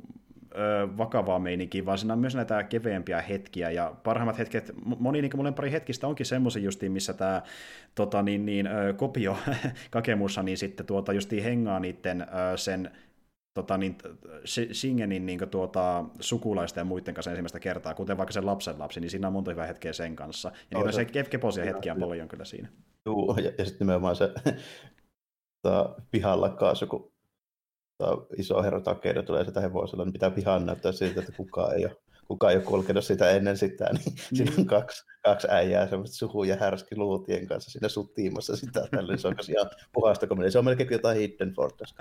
[0.55, 5.37] ö, vakavaa meininkiä, vaan siinä on myös näitä keveämpiä hetkiä, ja parhaimmat hetket, moni niin
[5.37, 7.41] molen pari hetkistä onkin semmoisia justiin, missä tämä
[7.95, 9.37] tota, niin, niin, kopio
[9.91, 12.91] Kakemussa, niin sitten tuota, justiin hengaa niiden sen
[13.53, 13.97] tota, niin,
[14.71, 19.09] Singenin niin tuota, sukulaisten ja muiden kanssa ensimmäistä kertaa, kuten vaikka sen lapsen lapsi, niin
[19.09, 20.49] siinä on monta hyvää hetkeä sen kanssa.
[20.49, 22.67] Ja niitä on se keposia hetkiä paljon kyllä siinä.
[23.05, 24.29] Joo, ja, ja sitten nimenomaan se
[25.61, 27.11] tota, pihalla kaasu, kun
[28.37, 31.95] iso herra takeida tulee sitä hevosella, niin pitää pihan näyttää siltä, että kukaan ei ole,
[32.27, 34.35] kukaan ei ole kulkenut sitä ennen sitä, niin mm.
[34.35, 39.17] siinä on kaksi, kaksi äijää semmoista suhu- ja härski luutien kanssa siinä suttiimassa sitä, tällä
[39.17, 40.51] se on ihan puhasta komedia.
[40.51, 41.95] Se on melkein jotain Hidden Fortress.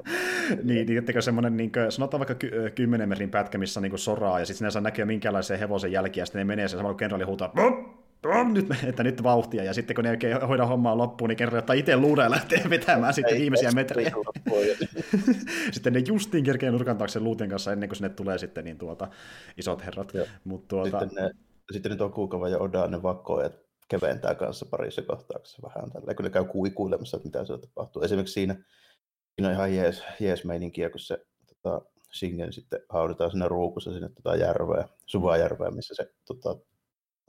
[0.63, 4.47] niin, niin semmoinen, niin kuin, sanotaan vaikka ky- kymmenen metrin pätkä, missä niin soraa, ja
[4.47, 7.25] sitten sinä saa näkyä minkälaisen hevosen jälkiä, ja sitten ne menee sen samalla, kun kenraali
[7.25, 7.53] huutaa,
[8.53, 11.75] nyt, että nyt vauhtia, ja sitten kun ne oikein hoida hommaa loppuun, niin kerran ottaa
[11.75, 14.13] itse luuda ja lähtee vetämään sitten viimeisiä metrejä.
[15.73, 19.09] sitten ne justiin kerkeen nurkan taakse luutien kanssa ennen kuin sinne tulee sitten niin tuota,
[19.57, 20.13] isot herrat.
[20.45, 21.01] Mut tuota...
[21.01, 21.31] Sitten ne,
[21.73, 23.51] sitten ne Tokukava ja Oda, ne vakkoja
[23.89, 28.03] keventää kanssa parissa kohtauksessa vähän tällä, kun ne käy kuikuilemassa, että mitä siellä tapahtuu.
[28.03, 28.55] Esimerkiksi siinä,
[29.35, 34.09] siinä on ihan jees, jees meininkiä, kun se tota, Singen sitten haudutaan sinne ruukussa sinne
[34.09, 36.57] tota järveä, Suvajärveä, missä se tota,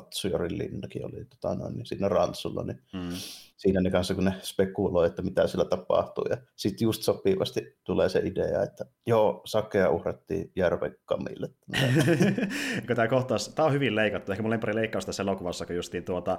[0.10, 3.10] Tsujorin linnakin oli tota, noin, niin siinä Rantsulla, niin Mm.
[3.58, 6.26] siinä ne kanssa, kun ne spekuloi, että mitä sillä tapahtuu.
[6.30, 11.50] Ja sitten just sopivasti tulee se idea, että joo, sakea uhrattiin järven kamille.
[12.88, 14.32] kun tämä kohtaus, tämä on hyvin leikattu.
[14.32, 16.38] Ehkä mun lempari leikkaus tässä elokuvassa, kun justiin tuota,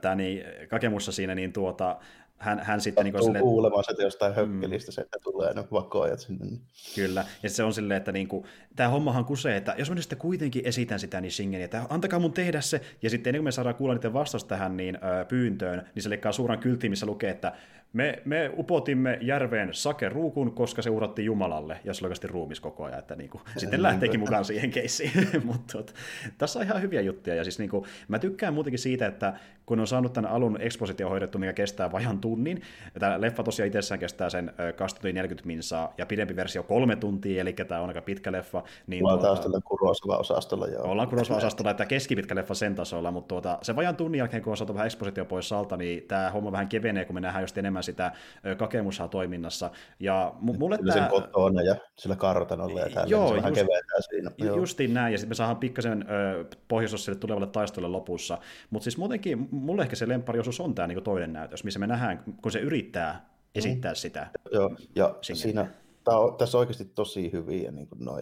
[0.00, 1.98] tämä niin, Kakemussa siinä, niin tuota,
[2.38, 3.04] hän, hän sitten...
[3.04, 6.44] Niin sille, kuulemaan se jostain hökkelistä, se, että tulee ne vakoajat sinne.
[6.44, 6.60] niin
[6.94, 8.44] Kyllä, ja se on silleen, että niin kuin,
[8.76, 12.18] tämä hommahan kusee, että jos mä nyt sitten kuitenkin esitän sitä niin Shingenia, että antakaa
[12.18, 15.24] mun tehdä se, ja sitten ennen kuin me saadaan kuulla niiden vastaus tähän niin, ö,
[15.24, 17.52] pyyntöön, niin se leikkaa suuran kyltiin, missä lukee, että
[17.92, 22.60] me, me upotimme järveen sake ruukun, koska se uhrattiin Jumalalle, ja se oli oikeasti ruumis
[22.60, 25.28] koko ajan, että niin kuin, sitten lähteekin mukaan siihen keissiin.
[25.44, 25.92] Mutta tuota,
[26.38, 29.34] tässä on ihan hyviä juttuja, ja siis niin kuin, mä tykkään muutenkin siitä, että
[29.66, 32.62] kun on saanut tämän alun ekspositio hoidettu, mikä kestää vajan tunnin,
[32.98, 36.96] tämä leffa tosiaan itsessään kestää sen ö, 2 tuntia 40 minsaa, ja pidempi versio kolme
[36.96, 38.62] tuntia, eli tämä on aika pitkä leffa.
[38.86, 40.66] Niin Ollaan taas tällä Kurosawa-osastolla.
[40.66, 40.82] Joo.
[40.90, 44.56] Ollaan Kurosawa-osastolla, että keskipitkä leffa sen tasolla, mutta tuota, se vajan tunnin jälkeen, kun on
[44.56, 47.75] saatu vähän ekspositio pois alta, niin tämä homma vähän kevenee, kun me nähdään just enemmän
[47.82, 48.12] sitä
[48.46, 49.70] ö, kakemusaa toiminnassa.
[50.00, 51.08] Ja mu- mulle Kyllä tämä...
[51.10, 54.30] sen kotona ja sillä kartanolla ja tällä, Joo, niin se vähän just- siinä.
[54.38, 58.38] Ju- Justiin näin, ja sitten me saadaan pikkasen ö, pohjoisos sille tulevalle taistelulle lopussa.
[58.70, 62.24] Mutta siis muutenkin, mulle ehkä se lemppariosuus on tämä niinku toinen näytös, missä me nähdään,
[62.42, 64.30] kun se yrittää esittää sitä.
[64.52, 65.38] Joo, ja Sinne.
[65.40, 65.66] siinä,
[66.04, 68.20] tää on, tässä on oikeasti tosi hyviä niin kuin noi,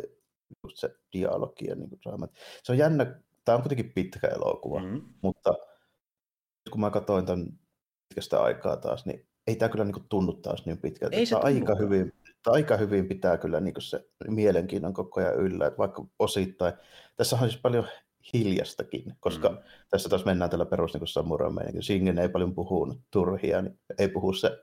[0.65, 2.31] just se dialogi ja niin kuin draamat.
[2.63, 3.07] Se on jännä,
[3.45, 5.03] tämä on kuitenkin pitkä elokuva, Mm.
[5.23, 5.55] mutta
[6.71, 7.47] kun mä katsoin tämän
[8.09, 11.17] pitkästä aikaa taas, niin ei tämä kyllä niin tunnu taas niin pitkältä.
[11.17, 12.13] Ei se aika hyvin,
[12.47, 16.75] aika hyvin pitää kyllä niin se mielenkiinnon koko ajan yllä, että vaikka osittain,
[17.17, 17.87] tässä on siis paljon
[18.33, 19.55] hiljastakin, koska Mm.
[19.55, 19.63] mm.
[19.91, 24.33] tässä taas mennään tällä perus niin samurai Shingen ei paljon puhunut turhia, niin ei puhu
[24.33, 24.59] se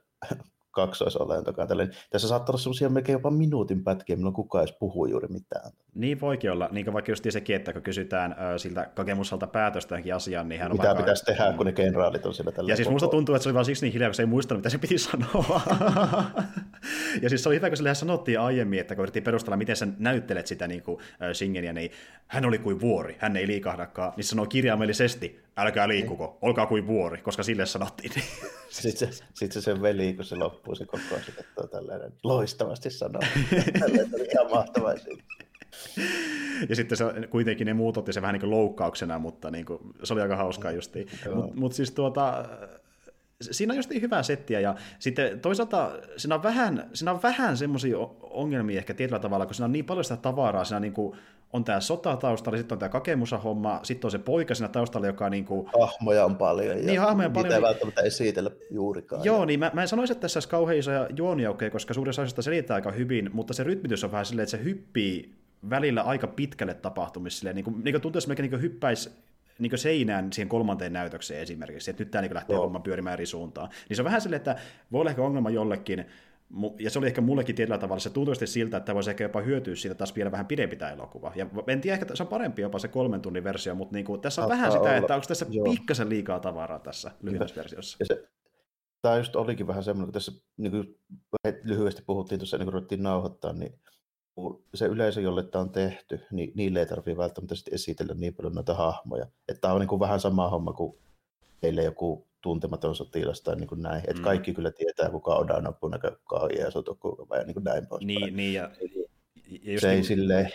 [0.72, 1.68] kaksoisolentokaan.
[1.68, 1.90] Tälleen.
[2.10, 5.72] Tässä saattaa olla sellaisia melkein jopa minuutin pätkiä, milloin kukaan edes puhuu juuri mitään.
[5.94, 9.94] Niin voikin olla, niin kuin vaikka just sekin, että kun kysytään ö, siltä Kakemusalta päätöstä
[9.94, 11.02] johonkin asiaan, niin hän on Mitä vaikka...
[11.02, 13.54] pitäisi tehdä, kun ne kenraalit on siellä tällä Ja siis musta tuntuu, että se oli
[13.54, 15.60] vaan siksi niin hiljaa, kun se ei muistanut, mitä se piti sanoa.
[17.22, 19.88] ja siis se oli hyvä, kun sille sanottiin aiemmin, että kun yritettiin perustella, miten sä
[19.98, 21.90] näyttelet sitä niin kuin, äh, Shingenia, niin
[22.26, 24.12] hän oli kuin vuori, hän ei liikahdakaan.
[24.16, 28.12] Niin sanoo kirjaimellisesti, älkää liikkuko, olkaa kuin vuori, koska sille sanottiin.
[28.68, 32.90] Sitten se, sit se sen veli, kun se loppuu, se koko ajan katsoo tällainen loistavasti
[32.90, 33.22] sanoo.
[33.80, 34.94] Tällainen oli ihan mahtavaa
[36.68, 39.78] ja sitten se, kuitenkin ne muut otti se vähän niin kuin loukkauksena, mutta niin kuin,
[40.04, 41.08] se oli aika hauskaa justiin.
[41.24, 41.34] Joo.
[41.34, 42.48] Mutta mut siis tuota,
[43.40, 47.96] siinä on just hyvää settiä, ja sitten toisaalta siinä on vähän, siinä on vähän semmoisia
[48.20, 51.18] ongelmia ehkä tietyllä tavalla, kun siinä on niin paljon sitä tavaraa, siinä niin kuin,
[51.52, 55.30] on tämä sota taustalla, sitten on tämä kakemusa-homma, sitten on se poika siinä taustalla, joka
[55.30, 56.78] niin kuin, Hahmoja on paljon.
[56.78, 59.24] Ja Niin, hahmoja on paljon, ei niin- välttämättä esitellä juurikaan.
[59.24, 62.42] Joo, niin mä, mä en sanoisi, että tässä olisi kauhean isoja juoniaukkeja, koska suurin osasta
[62.42, 65.34] selittää aika hyvin, mutta se rytmitys on vähän silleen, että se hyppii
[65.70, 67.38] välillä aika pitkälle tapahtumissa.
[67.38, 69.10] Silleen, niin kuin, niin kuin tuntuu, että melkein niin hyppäisi
[69.58, 72.62] niin seinään siihen kolmanteen näytökseen esimerkiksi, että nyt tämä niin lähtee Joo.
[72.64, 73.68] homma pyörimään eri suuntaan.
[73.88, 74.56] Niin se on vähän silleen, että
[74.92, 76.06] voi olla ehkä ongelma jollekin,
[76.78, 79.76] ja se oli ehkä mullekin tietyllä tavalla, se tuntui siltä, että voisi ehkä jopa hyötyä
[79.76, 81.32] siitä taas vielä vähän pidempi tämä elokuva.
[81.34, 84.20] Ja en tiedä, ehkä se on parempi jopa se kolmen tunnin versio, mutta niin kuin,
[84.20, 84.96] tässä on Saattaa vähän sitä, olla.
[84.96, 85.64] että onko tässä Joo.
[85.64, 87.96] pikkasen liikaa tavaraa tässä lyhyessä versiossa.
[88.00, 88.28] Ja se,
[89.02, 90.98] tämä just olikin vähän semmoinen, kun tässä niin kuin
[91.62, 93.78] lyhyesti puhuttiin tuossa ennen kuin ruvettiin nauhoittaa, niin
[94.34, 98.34] kun se yleisö, jolle tämä on tehty, niin niille ei tarvitse välttämättä sit esitellä niin
[98.34, 99.26] paljon noita hahmoja.
[99.48, 100.98] Että tämä on niin kuin vähän sama homma kuin
[101.60, 104.00] teille joku tuntematon sotilas tai niin kuin näin.
[104.00, 104.22] Että Mm.
[104.24, 108.04] kaikki kyllä tietää, kuka on Nobunaga, kuka on Tokugawa ja niin kuin näin pois.
[108.04, 108.70] Niin, niin ja,
[109.62, 110.52] ja just se ei niin, sille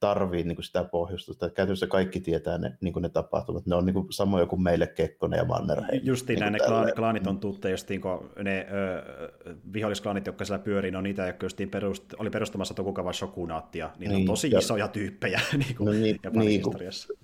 [0.00, 1.46] tarvii niin kuin sitä pohjustusta.
[1.46, 3.66] Että Käytännössä kaikki tietää ne, niin kuin ne tapahtumat.
[3.66, 6.00] Ne on niin kuin samoja kuin meille Kekkonen ja Mannerheim.
[6.04, 9.02] Justiin Niin näin, ne klaanit, on tuttuja, justiin kun ne ö,
[9.72, 14.14] vihollisklaanit, jotka siellä pyörii, on niitä, jotka justiin perust, oli perustamassa Tokugawa shokunaattia, niin, ne
[14.14, 16.76] on Niin, tosi ja- isoja tyyppejä niin kuin No niin, niin kuin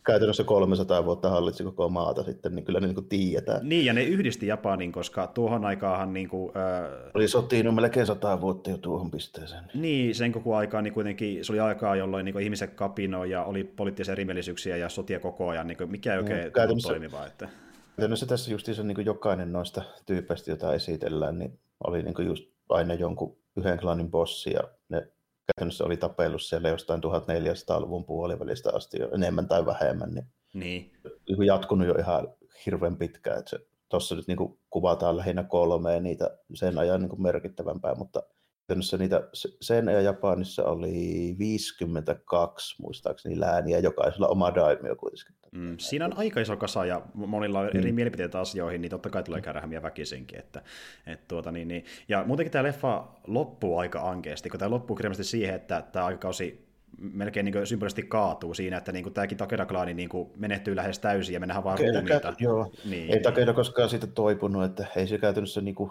[0.06, 3.68] käytännössä 300 vuotta hallitsi koko maata sitten, niin kyllä ne niin kuin tiedetään.
[3.68, 8.40] Niin, ja ne yhdisti Japanin, koska tuohon aikaahan niin kuin, ö, Oli sotiin melkein 100
[8.40, 9.64] vuotta jo tuohon pisteeseen.
[9.74, 13.64] Niin, sen koko aikaa niin kuitenkin se oli aikaa, jolloin niin ihmiset kapinoi ja oli
[13.64, 17.26] poliittisia erimielisyyksiä ja sotia koko ajan, niin mikä ei No, oikein no, toimivaa.
[17.26, 17.48] Että...
[17.96, 23.37] Käytännössä tässä justiinsa niin jokainen noista tyypeistä, joita esitellään, niin oli niin just aina jonkun
[23.57, 25.09] yhden klanin bossi ja ne
[25.46, 30.92] käytännössä oli tapellut siellä jostain 1400-luvun puolivälistä asti jo enemmän tai vähemmän, niin Niin,
[31.29, 32.29] niin jatkunut jo ihan
[32.66, 33.38] hirveän pitkään.
[33.38, 38.22] Että se, tuossa nyt niin kuvataan lähinnä kolmea niitä sen ajan niin merkittävämpää, mutta
[38.66, 45.37] käytännössä niitä se- sen ajan Japanissa oli 52 muistaakseni lääniä, jokaisella oma daimio kuitenkin.
[45.52, 47.94] Mm, siinä on aika iso kasa ja monilla on eri Mm.
[47.94, 50.38] mielipiteitä asioihin, niin totta kai tulee käydä hämiä väkisinkin.
[50.38, 50.62] Että,
[51.07, 51.85] et tuota, niin, niin.
[52.09, 56.66] Ja muutenkin tämä leffa loppuu aika ankeasti, kun tämä loppuu kirjallisesti siihen, että tämä aikakausi
[56.98, 61.35] melkein niin symbolisesti kaatuu siinä, että niin kuin tämäkin Takeda-klaani niin kuin menehtyy lähes täysin
[61.35, 62.35] ja me nähdään vaan ruumiita.
[62.38, 62.72] joo.
[62.85, 65.90] Niin, Ei Takeda koskaan siitä toipunut, että ei se käytännössä niin kuin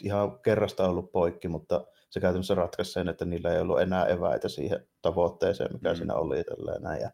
[0.00, 4.48] ihan kerrasta ollut poikki, mutta se käytännössä ratkaisi sen, että niillä ei ollut enää eväitä
[4.48, 5.96] siihen tavoitteeseen, mikä mm.
[5.96, 6.44] siinä oli.
[6.44, 7.00] Tällainen.
[7.00, 7.10] Ja,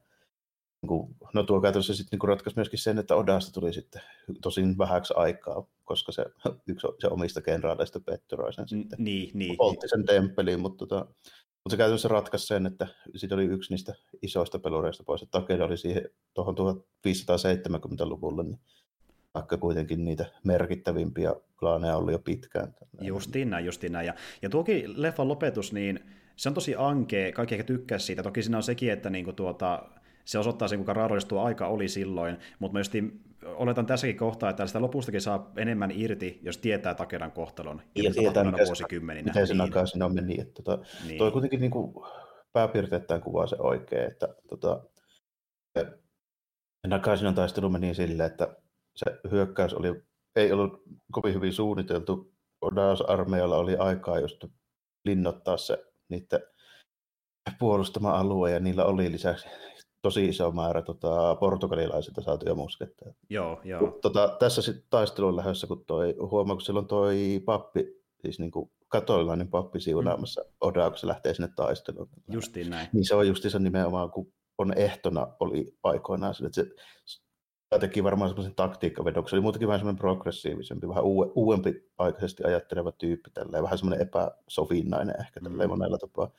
[0.83, 4.03] niin kuin, no tuo käytännössä sitten niin ratkaisi myöskin sen, että Odasta tuli sitten
[4.43, 6.25] tosin vähäksi aikaa, koska se
[6.69, 9.05] yksi se omista kenraaleista petturoi sen sitten.
[9.05, 9.57] Niin, niin.
[9.57, 13.95] Poltti sen temppeliin, mutta, tota, mutta se käytännössä ratkaisi sen, että siitä oli yksi niistä
[14.23, 18.61] isoista pelureista pois, että Takeda oli siihen tuohon 1570-luvulle, niin
[19.35, 22.75] vaikka kuitenkin niitä merkittävimpiä klaaneja oli jo pitkään.
[23.01, 24.07] Justiin näin, justiin näin.
[24.07, 26.01] Ja, ja tuokin leffan lopetus, niin
[26.37, 28.23] se on tosi ankea, kaikki ehkä tykkää siitä.
[28.23, 29.83] Toki siinä on sekin, että niinku tuota,
[30.25, 34.67] se osoittaa sen, kuinka raadollista tuo aika oli silloin, mutta justiin oletan tässäkin kohtaa, että
[34.67, 37.83] sitä lopustakin saa enemmän irti, jos tietää Takeran kohtalon.
[37.97, 39.27] Ja tietää, mikä vuosikymmeninä.
[39.27, 39.87] miten se niin.
[39.87, 40.41] siinä on meni.
[40.41, 41.19] Että, tota, niin.
[41.19, 41.95] Toi kuitenkin niin kuin,
[42.53, 44.83] pääpiirteittäin kuvaa se oikein, että tota,
[46.87, 48.57] Nakasinon taistelu meni silleen, että
[49.05, 50.03] se hyökkäys oli,
[50.37, 50.83] ei ollut
[51.13, 52.33] kovin hyvin suunniteltu.
[52.61, 54.45] Odas-armeijalla oli aikaa just
[55.05, 56.41] linnottaa se niiden
[57.59, 59.49] puolustama alue, ja niillä oli lisäksi
[60.03, 63.13] tosi iso määrä tota, portugalilaisilta saatuja musketteja.
[63.31, 63.99] Joo, joo.
[64.03, 67.87] Tota, tässä sitten taistelun lähdössä, kun toi, huomaa, kun silloin toi pappi,
[68.23, 70.51] siis niin kuin katolilainen pappi siunaamassa mm.
[70.61, 72.09] Odaa, kun se lähtee sinne taisteluun.
[72.29, 72.89] Justiin näin.
[72.93, 77.21] Niin se on justiinsa nimenomaan, kun on ehtona oli aikoinaan sille, että se
[77.79, 79.37] teki varmaan semmoisen taktiikkavedoksen.
[79.37, 85.21] Oli muutenkin vähän semmoinen progressiivisempi, vähän uue, uudempi aikaisesti ajatteleva tyyppi, tälleen, vähän semmoinen epäsovinnainen
[85.21, 85.73] ehkä tälleen mm.
[85.73, 86.31] monella tapaa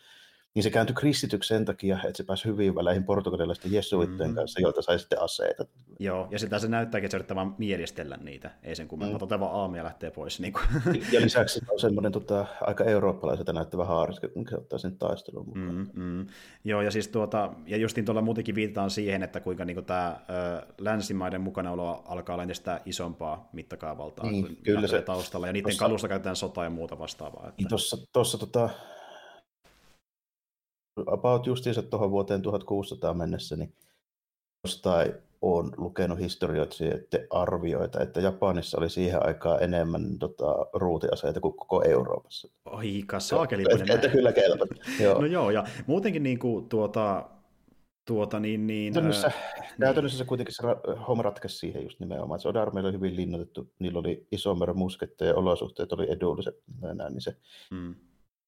[0.54, 4.36] niin se kääntyi kristityksi sen takia, että se pääsi hyvin väleihin portugalilaisten jesuitteen mm-hmm.
[4.36, 5.66] kanssa, joilta sai sitten aseita.
[6.00, 9.24] Joo, ja sitä se näyttääkin, että se yrittää vaan mielistellä niitä, ei sen kummempaa, mm.
[9.24, 10.40] otetaan vaan aamia lähtee pois.
[10.40, 10.66] Niin kuin.
[11.12, 15.76] Ja lisäksi on semmoinen tota, aika eurooppalaiselta näyttävä haariska, kun se ottaa sen taisteluun mukaan.
[15.76, 16.28] Mm-hmm.
[16.64, 20.20] Joo, ja siis tuota, ja justiin tuolla muutenkin viitataan siihen, että kuinka niin kuin tämä
[20.30, 25.86] ö, länsimaiden mukanaolo alkaa olla entistä isompaa mittakaavaltaa niin, kyllä se, taustalla, ja niiden tossa,
[25.86, 27.48] kalusta käytetään sota ja muuta vastaavaa.
[27.48, 27.54] Että...
[27.58, 28.70] Niin tuossa, tuossa tota,
[31.08, 33.74] about justiinsa tuohon vuoteen 1600 mennessä, niin
[34.64, 41.84] jostain olen lukenut historioitsijoiden arvioita, että Japanissa oli siihen aikaan enemmän tota, ruutiaseita kuin koko
[41.84, 42.48] Euroopassa.
[42.66, 43.64] Oi, saakeli.
[43.70, 44.68] Että, että kyllä kelpaa.
[45.04, 45.22] joo.
[45.22, 47.30] No joo, ja muutenkin niin kuin, tuota,
[48.06, 50.26] tuota, niin, niin, käytännössä, äh, käytännössä niin.
[50.26, 50.64] se kuitenkin se
[51.08, 55.32] homma ratkaisi siihen just nimenomaan, että Soda oli hyvin linnoitettu, niillä oli iso määrä musketteja
[55.32, 57.36] ja olosuhteet oli edulliset, näin, niin se
[57.72, 57.96] mm.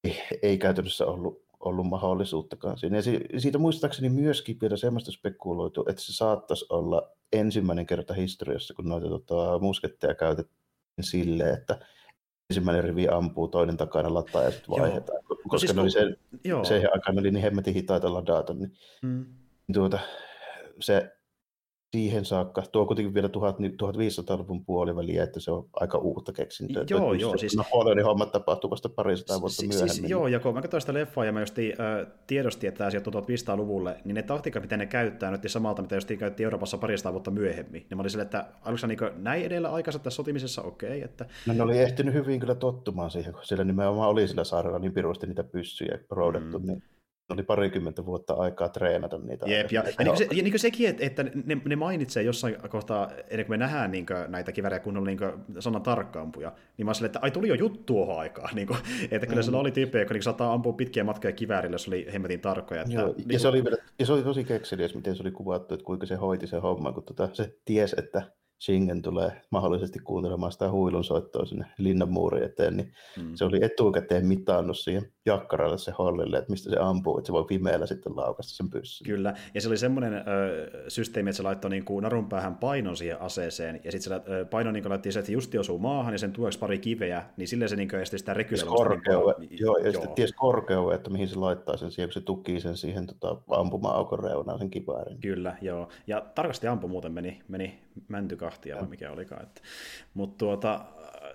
[0.03, 2.97] ei, ei käytännössä ollut ollut mahdollisuuttakaan siinä.
[2.97, 3.03] Ja
[3.39, 9.09] siitä muistaakseni myöskin vielä semmoista spekuloitu, että se saattaisi olla ensimmäinen kerta historiassa, kun noita
[9.09, 10.57] tota, musketteja käytettiin
[11.01, 11.79] silleen, että
[12.49, 15.19] ensimmäinen rivi ampuu, toinen takana lataa ja sitten vaihdetaan.
[15.29, 15.37] Joo.
[15.47, 16.63] Koska siis, ne oli se, joo.
[16.93, 19.25] aikaan oli niin hemmetin hitaita ladata, niin mm.
[19.73, 19.99] tuota,
[20.79, 21.11] se
[21.93, 22.63] siihen saakka.
[22.71, 26.85] Tuo on kuitenkin vielä 1500-luvun puoliväliä, että se on aika uutta keksintöä.
[26.89, 27.37] Joo, joo.
[27.37, 27.55] Siis...
[27.55, 29.95] Napoleonin hommat tapahtuu vasta parisataa vuotta siis, myöhemmin.
[29.95, 32.89] Siis, joo, ja kun mä katsoin sitä leffaa ja mä just äh, tiedostin, että tämä
[32.89, 37.13] sijoittuu 1500-luvulle, niin ne taktiikat, mitä ne käyttää, nyt samalta, mitä just käytti Euroopassa parisataa
[37.13, 37.85] vuotta myöhemmin.
[37.89, 40.89] Niin mä olin sille, että aluksi niin näin edellä aikansa tässä sotimisessa, okei.
[40.89, 41.25] Okay, että...
[41.47, 44.93] No ne oli ehtinyt hyvin kyllä tottumaan siihen, kun siellä nimenomaan oli sillä saarella niin
[44.93, 46.67] pirusti niitä pyssyjä roudattu, mm.
[46.67, 46.83] niin
[47.33, 49.45] oli parikymmentä vuotta aikaa treenata niitä.
[49.49, 53.11] Jep, ja, ja, niin se, ja niin sekin, että, että ne, ne mainitsee jossain kohtaa,
[53.29, 55.19] ennen kuin me nähdään niin kuin, näitä kivärejä kunnolla niin
[55.59, 58.55] sanan tarkkaampuja, niin mä oon että ai tuli jo juttu tuohon aikaan.
[58.63, 58.79] Niin kuin,
[59.11, 59.43] että kyllä mm.
[59.43, 62.81] siellä oli tyyppejä, jotka niin saattaa ampua pitkiä matkoja kiväärillä, jos oli hemmetin tarkkoja.
[62.81, 63.63] Että, Joo, niin ja, se oli,
[63.99, 66.91] ja se oli tosi kekseliäs, miten se oli kuvattu, että kuinka se hoiti se homma,
[66.91, 68.21] kun tota, se ties, että
[68.65, 73.35] Shingen tulee mahdollisesti kuuntelemaan sitä huilunsoittoa sinne linnanmuurin eteen, niin mm.
[73.35, 77.45] se oli etukäteen mitannut siihen jakkaralle se hollille, että mistä se ampuu, että se voi
[77.45, 79.05] pimeällä sitten laukasta sen pyssyn.
[79.05, 80.23] Kyllä, ja se oli semmoinen ö,
[80.87, 84.71] systeemi, että se laittoi niin kuin narun päähän painon siihen aseeseen, ja sitten se paino
[84.71, 87.75] niin laittoi se, että justi osuu maahan, ja sen tueksi pari kiveä, niin silleen se
[87.75, 89.39] niin kuin esti sitä rekylämistä.
[89.39, 89.91] Niin joo, ja joo.
[89.91, 93.41] sitten ties korkeuden, että mihin se laittaa sen siihen, kun se tukii sen siihen tota,
[93.49, 95.19] ampuma-aukon reunaan sen kiväärin.
[95.21, 95.89] Kyllä, joo.
[96.07, 99.47] Ja tarkasti ampu muuten meni, meni mäntykahtia, vai mikä olikaan.
[100.13, 100.85] Mutta tuota,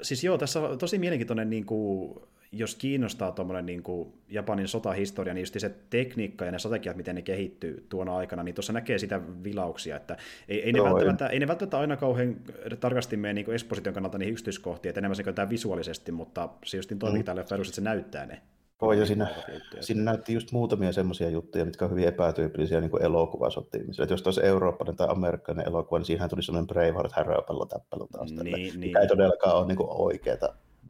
[0.03, 2.21] siis joo, tässä on tosi mielenkiintoinen niin kuin,
[2.53, 7.15] jos kiinnostaa tuommoinen niin kuin Japanin sotahistoria, niin just se tekniikka ja ne strategiat, miten
[7.15, 10.17] ne kehittyy tuona aikana, niin tuossa näkee sitä vilauksia, että
[10.49, 12.37] ei, ei, ne, välttämättä, ei ne välttämättä aina kauhean
[12.81, 16.93] tarkasti mene niin exposition kannalta niihin yksityiskohtiin, että enemmän se käytetään visuaalisesti, mutta se just
[16.99, 17.25] toimii mm.
[17.25, 18.43] tälle perus, että se näyttää ne.
[18.83, 19.29] Joo, ja siinä,
[19.81, 24.05] siinä näytti just muutamia semmoisia juttuja, mitkä on hyvin epätyypillisiä niin elokuvasottimiselle.
[24.05, 28.33] Että jos taas eurooppalainen tai amerikkalainen elokuva, niin siinähän tuli semmoinen Braveheart häröpallo tappelu taas.
[28.33, 28.81] Niin, niin.
[28.81, 30.37] Mikä ei todellakaan ole niin oikeaa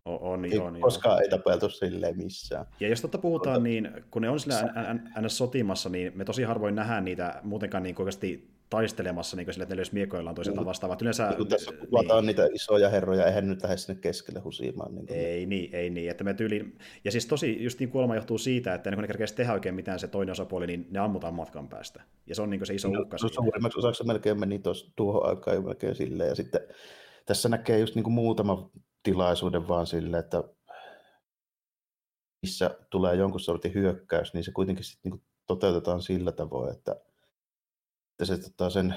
[0.05, 2.67] On, on, ei, on, koskaan ei tapeltu silleen missään.
[2.81, 3.65] Ja jos totta puhutaan, Ota...
[3.65, 4.73] niin kun ne on sillä
[5.21, 5.39] ns.
[5.39, 9.83] sotimassa, niin me tosi harvoin nähdään niitä muutenkaan niin oikeasti taistelemassa niin sille, että ne
[9.93, 11.03] miekoillaan toisiltaan vastaavat.
[11.03, 12.27] Yleensä, niin, tässä kuvataan niin.
[12.27, 14.95] niitä isoja herroja, eihän nyt lähde sinne keskelle husimaan.
[14.95, 16.11] Niin ei niin, ei niin.
[16.11, 16.79] Että me tyyliin...
[17.05, 19.99] Ja siis tosi just niin kuolema johtuu siitä, että kun ne kerkeäisi tehdä oikein mitään
[19.99, 22.03] se toinen osapuoli, niin ne ammutaan matkan päästä.
[22.27, 25.27] Ja se on niin se iso no, uhka no, Suurimmaksi osaksi melkein meni tuossa, tuohon
[25.27, 26.29] aikaan jo melkein silleen.
[26.29, 26.61] Ja sitten
[27.27, 28.71] tässä näkee just niin kuin muutama
[29.03, 30.45] tilaisuuden vaan silleen, että
[32.43, 36.97] missä tulee jonkun sortin hyökkäys, niin se kuitenkin sitten niin toteutetaan sillä tavoin, että
[38.19, 38.95] että se tota, sen,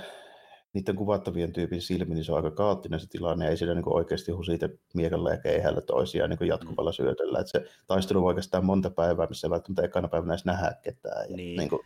[0.73, 3.95] niiden kuvattavien tyypin silmin, niin se on aika kaoottinen se tilanne, ei siinä niin kuin
[3.95, 6.93] oikeasti husita miekalla ja keihällä toisiaan niin kuin jatkuvalla mm.
[6.93, 7.39] syötöllä.
[7.39, 11.29] Että se taistelu voi oikeastaan monta päivää, missä ei välttämättä ekana päivänä edes nähdä ketään.
[11.29, 11.57] Ja, niin.
[11.57, 11.81] Niin kuin,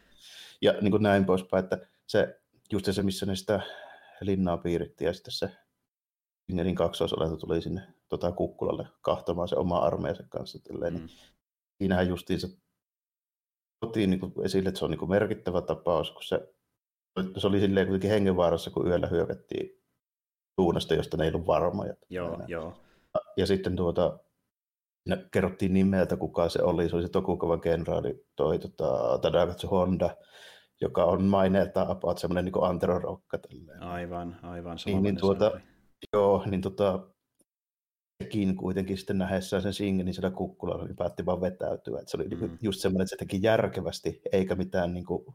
[0.61, 2.39] ja niin kuin näin poispäin, että se,
[2.71, 3.61] just se, missä ne sitä
[4.21, 5.49] linnaa piiritti ja sitten se
[6.47, 10.59] Ingerin kaksoisolento tuli sinne tota, kukkulalle kahtomaan se oma armeijansa kanssa.
[10.59, 11.07] Tälleen, niin mm.
[11.07, 11.17] niin
[11.77, 12.47] siinähän justiinsa
[13.81, 16.54] otin niin esille, että se on niin kuin merkittävä tapaus, kun se
[17.37, 19.81] se oli silleen kuitenkin hengenvaarassa, kun yöllä hyökättiin
[20.59, 21.93] suunnasta, josta ne ei ollut varmoja.
[22.09, 22.73] Joo, joo.
[23.37, 24.19] Ja sitten tuota,
[25.31, 26.89] kerrottiin nimeltä, kuka se oli.
[26.89, 30.15] Se oli se Tokukavan kenraali, toi tota, Tadagatsu Honda,
[30.81, 33.37] joka on maineelta about semmoinen niin Antero Rokka.
[33.37, 33.83] Tälleen.
[33.83, 34.77] Aivan, aivan.
[34.85, 35.61] Niin, niin tuota,
[36.13, 37.07] joo, niin tota,
[38.23, 41.99] sekin kuitenkin sitten nähdessään sen singelin siellä kukkulalla, niin päätti vaan vetäytyä.
[41.99, 42.57] Et se oli mm.
[42.61, 45.25] just semmoinen, että se teki järkevästi, eikä mitään niin kuin,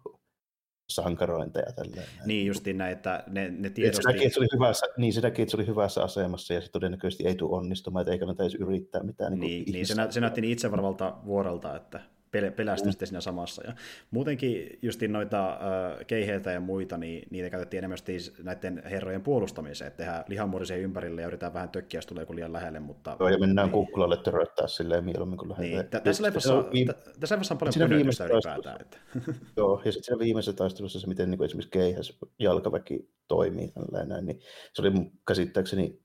[0.90, 1.72] sankarointeja.
[1.72, 2.06] Tälleen.
[2.26, 4.02] Niin justiin näin, että ne, ne tiedosti...
[4.02, 7.26] Sitäkin, että se oli hyvässä, niin sitäkin, että se oli hyvässä asemassa ja se todennäköisesti
[7.26, 9.32] ei tule onnistumaan, että ei kannata edes yrittää mitään.
[9.32, 12.92] Niin, niin, niin se, nä, se näytti niin itsevarvalta vuorolta, että pelästyi mm.
[12.92, 13.62] sitten siinä samassa.
[13.66, 13.72] Ja
[14.10, 17.98] muutenkin justiin noita äh, keiheitä ja muita, niin niitä käytettiin enemmän
[18.42, 22.80] näiden herrojen puolustamiseen, että tehdään lihanmuodisia ympärille ja yritetään vähän tökkiä, jos tulee liian lähelle.
[22.80, 23.16] Mutta...
[23.20, 23.72] Joo, ja mennään niin.
[23.72, 25.86] kukkulalle töröttää silleen mieluummin kuin lähdetään.
[25.92, 26.02] Niin.
[26.04, 26.92] Tässä leffassa, viime...
[26.92, 28.80] tässä leffassa on paljon pönötystä ylipäätään.
[28.80, 28.98] Että...
[29.56, 33.72] Joo, ja sitten siinä viimeisessä taistelussa se, miten niin esimerkiksi keihäs jalkaväki toimii,
[34.06, 34.40] näin, niin
[34.72, 36.00] se oli mun käsittääkseni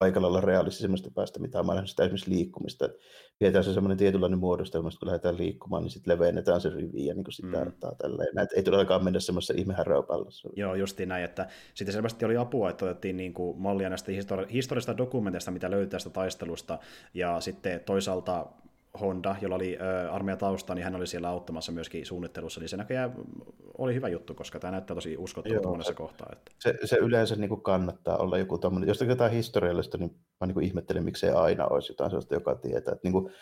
[0.00, 2.88] aika lailla realistisemmasta päästä, mitä on nähnyt sitä esimerkiksi liikkumista.
[3.38, 7.24] Pidetään se semmoinen tietynlainen muodostelma, kun lähdetään liikkumaan, niin sitten levennetään se rivi ja niin
[7.24, 7.72] kuin sitä mm.
[7.98, 8.34] tälleen.
[8.34, 10.48] Näitä ei todellakaan mennä semmoisessa ihmehäröpallossa.
[10.56, 14.52] Joo, justiin näin, että sitten selvästi oli apua, että otettiin niin kuin mallia näistä histori-
[14.52, 16.78] historiallisista dokumenteista, mitä löytää tästä taistelusta,
[17.14, 18.46] ja sitten toisaalta
[19.00, 23.14] Honda, jolla oli äh, armeijatausta, niin hän oli siellä auttamassa myöskin suunnittelussa, niin se näköjään
[23.78, 26.28] oli hyvä juttu, koska tämä näyttää tosi uskottavalta monessa kohtaa.
[26.32, 26.52] Että...
[26.58, 30.54] Se, se yleensä niin kuin kannattaa olla joku tämmöinen, jos jotain historiallista, niin mä niin
[30.54, 32.92] kuin ihmettelen, miksei aina olisi jotain sellaista, joka tietää.
[32.92, 33.32] Että niin kuin,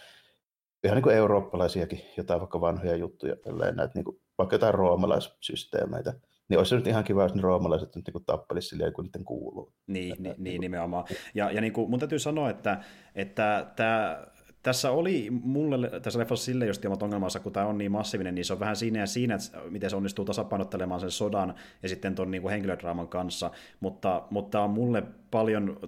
[0.84, 3.36] ihan niin kuin eurooppalaisiakin, jotain vaikka vanhoja juttuja,
[3.74, 6.14] näitä, niin kuin, vaikka jotain roomalaissysteemeitä,
[6.48, 9.72] niin olisi nyt ihan kiva, jos ne roomalaiset nyt niin tappelisi silleen, kun niiden kuuluu.
[9.86, 11.04] Niin, niin, niin nimenomaan.
[11.34, 12.80] Ja, ja niin kuin mun täytyy sanoa, että,
[13.14, 14.26] että tämä
[14.62, 18.44] tässä oli mulle tässä leffassa sille just omat ongelmansa, kun tämä on niin massiivinen, niin
[18.44, 22.14] se on vähän siinä ja siinä, että miten se onnistuu tasapainottelemaan sen sodan ja sitten
[22.14, 25.80] tuon niin henkilödraaman kanssa, mutta, mutta on mulle paljon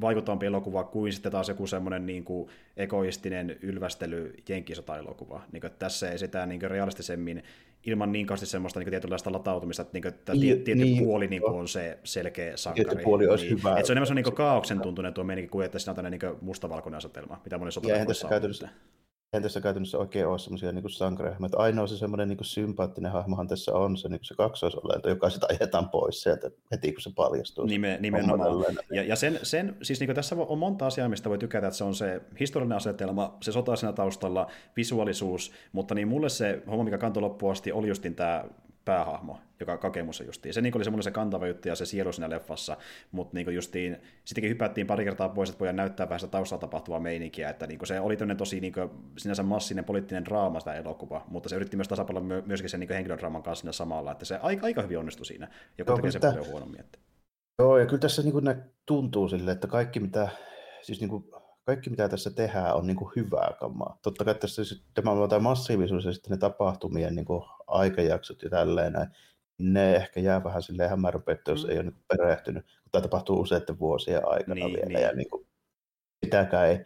[0.00, 5.42] vaikuttavampi elokuva kuin sitten taas joku semmoinen niin kuin egoistinen ylvästely jenkisota-elokuva.
[5.52, 7.42] Niin kuin, tässä esitään niin kuin realistisemmin
[7.86, 11.44] ilman niin kauheasti semmoista niin tietynlaista latautumista, että, niin, että niin, tietty niin, puoli niin
[11.44, 12.84] on se selkeä sankari.
[12.84, 13.70] Tietty puoli olisi niin, hyvä.
[13.70, 16.36] Että se on enemmän niin kaauksen tuntunen tuo meininki kuin että siinä on tämmöinen niin
[16.40, 18.54] mustavalkoinen asetelma, mitä moni sota on
[19.34, 21.36] eihän tässä käytännössä oikein ole semmoisia niin sankareja.
[21.56, 25.88] Ainoa se semmoinen niin sympaattinen hahmohan tässä on se, niin se kaksoisolento, joka sitä ajetaan
[25.88, 27.66] pois sieltä heti, kun se paljastuu.
[27.66, 28.76] Nime, nimenomaan.
[28.90, 31.84] Ja, ja sen, sen, siis niin tässä on monta asiaa, mistä voi tykätä, että se
[31.84, 36.98] on se historiallinen asetelma, se sota siinä taustalla, visuaalisuus, mutta niin mulle se homma, mikä
[36.98, 38.44] kantoi loppuun asti, oli justin tämä
[38.84, 40.54] päähahmo, joka kakemussa justiin.
[40.54, 42.76] Se niin oli semmoinen se kantava juttu ja se sielu siinä leffassa,
[43.12, 47.00] mutta niin justiin, sittenkin hypättiin pari kertaa pois, että voidaan näyttää vähän sitä taustalla tapahtuvaa
[47.00, 51.24] meininkiä, että niin se oli tämmöinen tosi niin kuin, sinänsä massinen poliittinen draama sitä elokuva,
[51.28, 54.66] mutta se yritti myös tasapainolla myöskin sen niin henkilödraaman kanssa siinä samalla, että se aika,
[54.66, 56.80] aika hyvin onnistui siinä, joka Joo, tekee se paljon huonommin.
[56.80, 56.98] Että...
[57.58, 60.28] Joo, ja kyllä tässä niin kuin tuntuu sille, että kaikki mitä,
[60.82, 61.24] siis niin kuin
[61.64, 63.98] kaikki mitä tässä tehdään on niin kuin hyvää kamaa.
[64.02, 64.62] Totta kai tässä
[64.94, 69.08] tämä on tämä massiivisuus ja sitten ne tapahtumien niin kuin aikajaksot ja tälleen näin,
[69.58, 71.70] ne ehkä jää vähän silleen hämärpettä, jos mm.
[71.70, 74.88] ei ole niin perehtynyt, kun tämä tapahtuu useiden vuosien aikana niin, vielä.
[74.88, 75.02] Niin.
[75.02, 75.46] Ja niin kuin,
[76.24, 76.78] sitäkään ei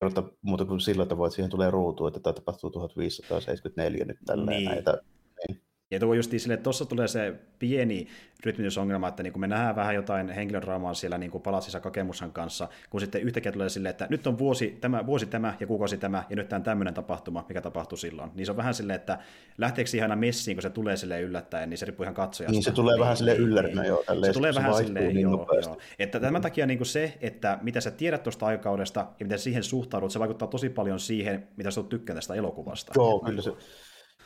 [0.00, 4.56] kerrota muuta kuin sillä tavoin, että siihen tulee ruutu, että tämä tapahtuu 1574 nyt tälleen
[4.56, 4.70] niin.
[4.70, 4.98] näitä.
[5.90, 5.96] Niin.
[5.96, 8.06] Ja tuo just sille, että tuossa tulee se pieni
[8.44, 12.68] rytmitysongelma, että niin kuin me nähdään vähän jotain henkilödraamaa siellä niin kuin palatsissa Kakemushan kanssa,
[12.90, 16.24] kun sitten yhtäkkiä tulee silleen, että nyt on vuosi tämä, vuosi tämä ja kuukausi tämä,
[16.30, 18.30] ja nyt tämä tämmöinen tapahtuma, mikä tapahtui silloin.
[18.34, 19.18] Niin se on vähän silleen, että
[19.58, 22.52] lähteekö siihen aina messiin, kun se tulee sille yllättäen, niin se riippuu ihan katsojasta.
[22.52, 24.04] Niin se tulee niin, vähän sille yllärinä jo.
[24.26, 25.78] Se tulee se vähän silleen, niin joo, joo.
[25.98, 29.62] Että tämän takia niin kuin se, että mitä sä tiedät tuosta aikakaudesta ja miten siihen
[29.62, 32.92] suhtaudut, se vaikuttaa tosi paljon siihen, mitä sä tykkään tästä elokuvasta.
[32.96, 33.52] Joo, kyllä se,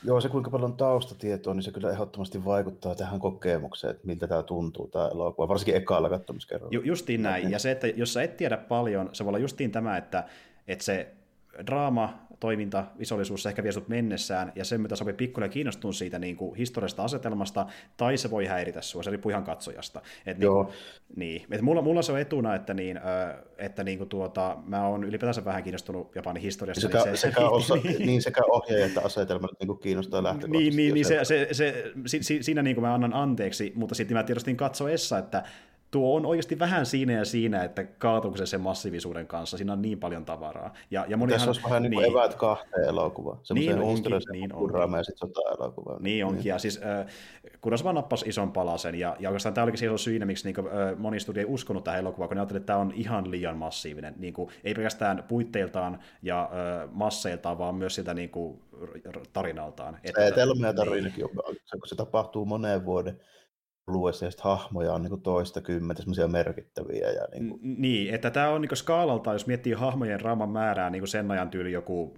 [0.05, 4.43] Joo, se kuinka paljon taustatietoa, niin se kyllä ehdottomasti vaikuttaa tähän kokemukseen, että miltä tämä
[4.43, 6.71] tuntuu tämä elokuva, varsinkin ekalla katsomiskerralla.
[6.73, 9.71] Ju, justiin näin, ja se, että jos sä et tiedä paljon, se voi olla justiin
[9.71, 10.25] tämä, että,
[10.69, 11.13] että se
[11.67, 16.19] draama, toiminta, visuaalisuus ehkä vie sut mennessään, ja se, mitä sä voi pikkuinen kiinnostua siitä
[16.19, 17.67] niin kuin historiallisesta asetelmasta,
[17.97, 20.03] tai se voi häiritä sua, se riippuu ihan katsojasta.
[20.27, 20.71] Et niin, Joo.
[21.17, 23.01] Niin, et mulla, mulla se on etuna, että, niin,
[23.59, 26.81] että niin kuin tuota, mä oon ylipäätänsä vähän kiinnostunut Japanin historiasta.
[26.81, 28.07] Sekä, niin se, sekä, osa, niin.
[28.07, 30.77] niin, sekä ohjaaja että asetelma niin kuin kiinnostaa lähtökohtaisesti.
[30.77, 34.17] Niin, niin, niin se, se, se, se, siinä niin kuin mä annan anteeksi, mutta sitten
[34.17, 35.43] mä tiedostin katsoessa, että
[35.93, 39.57] tuo on oikeasti vähän siinä ja siinä, että kaatuuko se sen massiivisuuden kanssa.
[39.57, 40.75] Siinä on niin paljon tavaraa.
[40.91, 43.39] Ja, ja monihan, Tässä olisi vähän niin niin, eväät kahteen elokuvaan.
[43.55, 44.97] Niin onkin, niin onkin.
[44.97, 45.99] ja sitten sota-elokuvaa.
[46.01, 46.49] Niin onkin, niin.
[46.49, 47.07] ja siis äh,
[47.61, 50.99] Kurosava nappasi ison palasen, ja, ja oikeastaan tämä olikin se syynä, miksi niin kuin, äh,
[50.99, 54.15] moni studio ei uskonut tähän elokuvaan, kun ne ajattelivat, että tämä on ihan liian massiivinen.
[54.17, 58.63] Niin kuin, ei pelkästään puitteiltaan ja äh, masseiltaan, vaan myös sitä niin kuin,
[59.33, 59.99] tarinaltaan.
[60.17, 61.31] Se etelmä ja tarinakin on,
[61.73, 63.21] kun se tapahtuu moneen vuoden
[63.87, 67.11] luessa ja hahmoja on niin toista kymmentä semmoisia merkittäviä.
[67.11, 67.61] Ja niin, kuin...
[67.63, 71.51] niin, että tämä on niin skaalalta, jos miettii hahmojen raaman määrää, niin kuin sen ajan
[71.51, 72.15] tyyli joku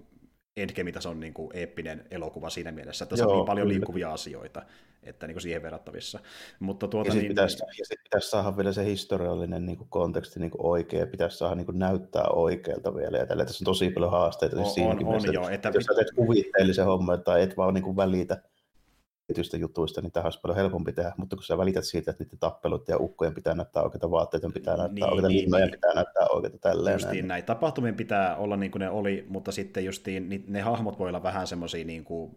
[0.57, 3.73] Endgame-tason niin kuin eeppinen elokuva siinä mielessä, että se on niin paljon kyllä.
[3.73, 4.61] liikkuvia asioita,
[5.03, 6.19] että niin kuin siihen verrattavissa.
[6.59, 9.89] Mutta tuota, ja sitten niin, pitäisi, ja sit pitäisi saada vielä se historiallinen niin kuin
[9.89, 13.65] konteksti niin kuin oikea, pitäisi saada niin kuin näyttää oikealta vielä, ja tällä tässä on
[13.65, 14.59] tosi paljon haasteita.
[14.59, 15.71] On, siis on, on jo, että...
[15.73, 18.41] Jos sä teet kuvitteellisen homman tai et vaan niin kuin välitä,
[19.27, 22.39] tietystä jutuista, niin tähän olisi paljon helpompi tehdä, mutta kun sä välität siitä, että niiden
[22.39, 25.71] tappelut ja ukkojen pitää näyttää oikeita vaatteita, pitää näyttää niin, oikeita niin, linnoja, niin.
[25.71, 26.93] pitää näyttää oikeita tälleen.
[26.93, 27.27] Justiin näin.
[27.27, 27.43] näin.
[27.43, 31.47] Tapahtumien pitää olla niin kuin ne oli, mutta sitten justiin ne hahmot voi olla vähän
[31.47, 32.35] semmoisia niin kuin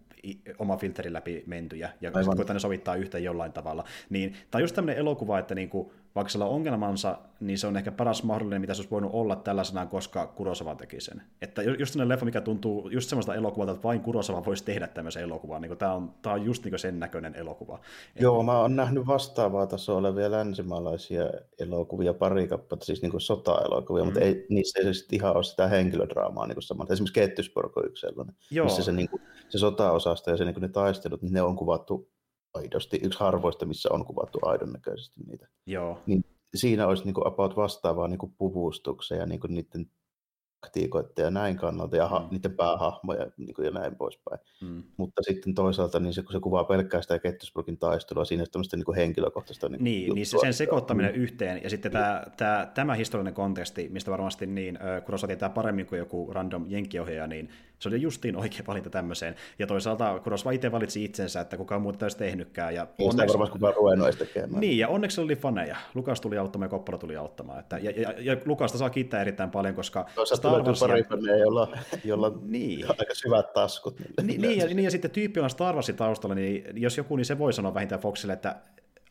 [0.59, 3.84] oma filterin läpi mentyjä, ja sitten ne sovittaa yhteen jollain tavalla.
[4.11, 7.76] Niin, tai just tämmöinen elokuva, että niin kuin, vaikka sillä on ongelmansa, niin se on
[7.76, 11.22] ehkä paras mahdollinen, mitä se olisi voinut olla tällaisena, koska Kurosawa teki sen.
[11.42, 15.22] Että just sellainen leffa, mikä tuntuu just semmoista elokuvalta, että vain Kurosawa voisi tehdä tämmöisen
[15.22, 15.62] elokuvan.
[15.62, 17.80] Niin tämä, on, tämä on just niin sen näköinen elokuva.
[18.20, 21.24] Joo, mä oon nähnyt vastaavaa tasoa olevia länsimaalaisia
[21.58, 24.06] elokuvia, pari kappaletta, siis niin sota-elokuvia, mm.
[24.06, 26.92] mutta ei, niissä ei sitten ihan ole sitä henkilödraamaa niin samalla.
[26.92, 28.64] Esimerkiksi Kettyspork on yksi sellainen, Joo.
[28.64, 31.56] missä se, niin kuin, se sota-osasto ja se, niin kuin ne taistelut, niin ne on
[31.56, 32.08] kuvattu
[32.59, 35.48] aidosti, yksi harvoista, missä on kuvattu aidon näköisesti niitä.
[35.66, 36.02] Joo.
[36.06, 39.90] Niin siinä olisi niin kuin about vastaavaa niin kuin puvustuksen ja niin kuin niiden
[40.61, 42.26] taktiikoiden ja näin kannalta ja ha, mm.
[42.30, 44.40] niiden päähahmoja niin kuin ja näin poispäin.
[44.61, 44.82] Mm.
[44.96, 48.76] Mutta sitten toisaalta niin se, kun se kuvaa pelkkää sitä Kettisburgin taistelua, siinä on tämmöistä
[48.76, 51.20] niin kuin henkilökohtaista niin, niin, niin sen sekoittaminen mm.
[51.20, 55.98] yhteen ja sitten tämä, tämä, tämä historiallinen konteksti, mistä varmasti niin, kun tietää paremmin kuin
[55.98, 59.34] joku random jenkkiohjaaja, niin se oli justiin oikea valinta tämmöiseen.
[59.59, 62.74] Ja toisaalta Kurosva itse valitsi itsensä, että kukaan muuta olisi tehnytkään.
[62.74, 63.32] Ja Ei onneksi...
[63.32, 64.61] varmasti kukaan ruvennut tekemään.
[64.61, 65.76] Niin, ja onneksi oli faneja.
[65.94, 67.59] Lukas tuli auttamaan ja Koppala tuli auttamaan.
[67.59, 71.78] Että, ja, ja, ja, Lukasta saa kiittää erittäin paljon, koska Toisaalta Star pari faneja, jolla,
[72.05, 72.84] jolla niin.
[72.88, 74.01] aika syvät taskut.
[74.22, 77.24] Niin, niin, ja, niin, ja sitten tyyppi on Star Warsin taustalla, niin jos joku, niin
[77.24, 78.57] se voi sanoa vähintään Foxille, että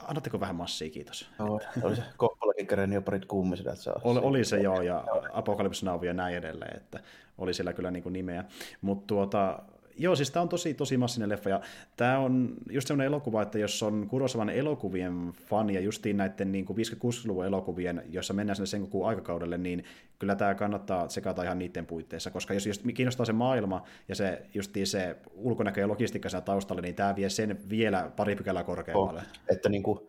[0.08, 1.30] annatteko vähän massia, kiitos.
[1.40, 3.68] No, oli se Koppalakin kerennyt jo parit kuumiset.
[4.04, 7.00] Oli, oli se joo, ja Apocalypse Now ja näin edelleen, että
[7.38, 8.46] oli siellä kyllä niin kuin nimeä.
[8.82, 9.60] Mutta tuota,
[9.98, 11.62] joo, siis tämä on tosi, tosi massinen leffa, ja
[11.98, 16.66] tämä on just sellainen elokuva, että jos on Kurosavan elokuvien fani, ja justiin näiden niin
[16.66, 19.84] 50-60-luvun elokuvien, jossa mennään sinne sen koko aikakaudelle, niin
[20.20, 24.42] kyllä tämä kannattaa sekata ihan niiden puitteissa, koska jos just kiinnostaa se maailma, ja se
[24.54, 29.22] justiin se ulkonäkö ja logistiikka siellä taustalla, niin tämä vie sen vielä pari pykälää korkeammalle.
[29.22, 30.00] Oh, että niin kuin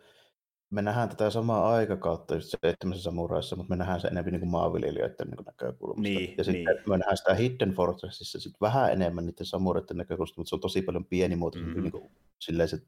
[0.70, 4.50] me nähdään tätä samaa aikakautta just seitsemässä samuraissa, mutta me nähdään se enemmän niin kuin
[4.50, 6.02] maanviljelijöiden niin kuin näkökulmasta.
[6.02, 6.88] Niin, ja sitten niin.
[6.88, 10.82] me nähdään sitä Hidden Fortressissa sit vähän enemmän niiden samuraiden näkökulmasta, mutta se on tosi
[10.82, 11.82] paljon pienimuotoisempi mm-hmm.
[11.82, 12.78] niin kuin, silleen se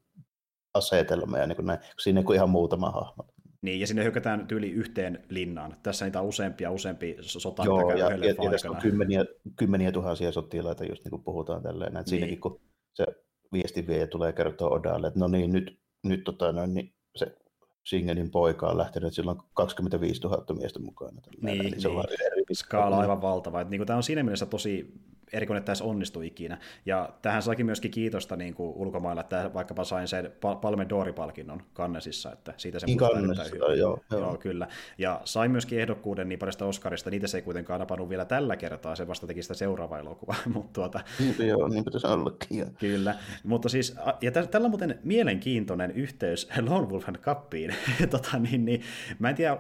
[0.75, 3.25] asetelma ja niin kuin näin, siinä on ihan muutama hahmo.
[3.63, 5.77] Niin, ja sinne hyökätään tyyli yhteen linnaan.
[5.83, 9.25] Tässä niitä on useampia, useampia sotaa, Joo, ja, ja, ja tässä on kymmeniä,
[9.57, 11.95] kymmeniä tuhansia sotilaita, just niin kuin puhutaan tälleen.
[11.95, 12.07] Niin.
[12.07, 12.61] Siinäkin, kun
[12.95, 13.07] se
[13.53, 17.37] viesti vie ja tulee kertoa Odalle, että no niin, nyt, nyt tota, no, niin se
[17.85, 21.21] Singenin poika on lähtenyt, sillä on 25 000 miestä mukana.
[21.43, 21.81] Niin, niin.
[21.81, 22.05] Se on
[22.37, 22.57] niin.
[22.57, 23.61] Skaala on aivan valtava.
[23.61, 24.95] Että, niin kuin, tämä on siinä mielessä tosi
[25.33, 26.59] erikoinen tässä onnistui ikinä.
[26.87, 32.33] Ja tähän saikin myöskin kiitosta niin kuin ulkomailla, että vaikkapa sain sen Palme d'Ori-palkinnon Kannesissa,
[32.33, 33.61] että siitä se musta erittäin hyvin.
[33.61, 34.01] Joo, joo.
[34.11, 34.69] joo, kyllä.
[34.99, 38.97] Ja sain myöskin ehdokkuuden niin paljon Oscarista, niitä se ei kuitenkaan napannut vielä tällä kertaa,
[38.97, 40.37] se vasta teki sitä seuraavaa elokuvaa.
[40.55, 41.01] mutta tuota...
[41.19, 42.67] Niin, joo, niin pitäisi ollakin.
[42.79, 43.15] Kyllä,
[43.45, 47.75] mutta siis, ja tällä on muuten mielenkiintoinen yhteys Lone Wolf and Cuppiin.
[48.11, 48.83] tota, niin, niin,
[49.19, 49.59] mä en tiedä,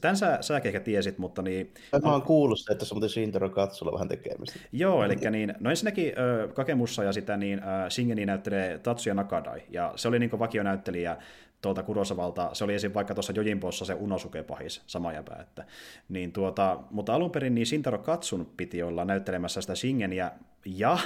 [0.00, 1.74] tämän sä, säkin ehkä tiesit, mutta niin...
[2.02, 4.58] Mä oon kuullut että tässä on muuten Shintaro Katsulla vähän tekemistä.
[4.72, 9.62] Joo, eli niin, no ensinnäkin äh, Kakemussa ja sitä niin äh, Shingeni näyttelee Tatsuya Nakadai,
[9.70, 11.16] ja se oli niin vakionäyttelijä
[11.62, 12.94] tuolta Kurosavalta, se oli esim.
[12.94, 15.64] vaikka tuossa Jojimpossa se Unosuke pahis, sama jäpä, että,
[16.08, 20.30] niin tuota, mutta alun perin niin Shintaro Katsun piti olla näyttelemässä sitä Shingeniä
[20.64, 20.98] ja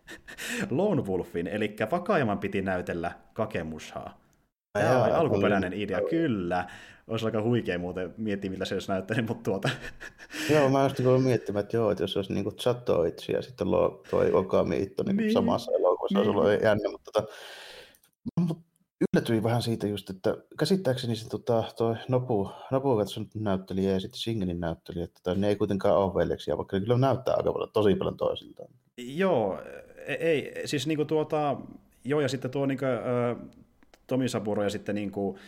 [0.70, 4.22] Lone Wolfin, eli Vakaajaman piti näytellä Kakemushaa.
[4.78, 6.66] Tämä oli alkuperäinen idea, kyllä.
[7.06, 9.68] Olisi aika huikea muuten miettiä, mitä se olisi näyttänyt, mutta tuota...
[10.50, 13.66] joo, mä just niin miettimään, että joo, että jos olisi niin Chatoitsi ja sitten
[14.10, 15.32] toi Okami Itto niin niin.
[15.32, 16.28] samassa elokuvassa, niin.
[16.28, 17.32] olisi ollut jännä, mutta tota,
[19.14, 24.60] yllätyin vähän siitä just, että käsittääkseni se tota, toi Nobu Katsun näyttelijä ja sitten Singenin
[24.60, 28.16] näyttelijä, että ne ei kuitenkaan ole veljeksia, vaikka ne kyllä näyttää aika paljon, tosi paljon
[28.16, 28.68] toisiltaan.
[28.96, 29.62] Joo,
[30.06, 31.56] e- ei, siis niinku tuota,
[32.04, 33.48] joo ja sitten tuo niinku, äh,
[34.06, 35.38] Tomi Saburo ja sitten niinku,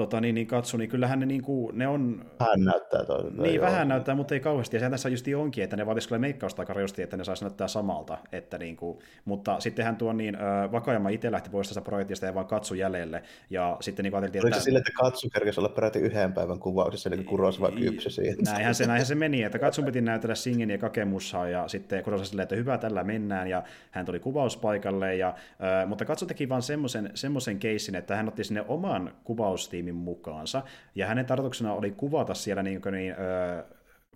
[0.00, 2.24] tota, niin, niin katso, niin kyllähän ne, niin kuin, ne on...
[2.40, 3.42] Vähän näyttää toiselta.
[3.42, 3.66] Niin, joo.
[3.66, 4.76] vähän näyttää, mutta ei kauheasti.
[4.76, 7.44] Ja sehän tässä just onkin, että ne vaatisi kyllä meikkausta aika rajusti, että ne saisi
[7.44, 8.18] näyttää samalta.
[8.32, 12.34] Että, niin kuin, mutta sittenhän tuo niin, äh, Vakajama itse lähti pois tästä projektista ja
[12.34, 13.22] vaan katsu jäljelle.
[13.50, 14.60] Ja sitten niin ajateltiin, Oliko että...
[14.60, 18.36] se sille, että katsu kerkesi olla peräti yhden päivän kuvauksessa, niin Kuros vaan kypsy siihen?
[18.44, 22.28] Näinhän se, näinhän se meni, että katsun piti näytellä Singin ja Kakemussaa, ja sitten Kuros
[22.28, 26.62] silleen, että hyvä, tällä mennään, ja hän tuli kuvauspaikalle, ja, äh, mutta katso teki vaan
[26.62, 30.62] semmoisen, semmoisen keissin, että hän otti sinne oman kuvaustiimin mukaansa,
[30.94, 33.64] ja hänen tarkoituksena oli kuvata siellä niin, niin, ö,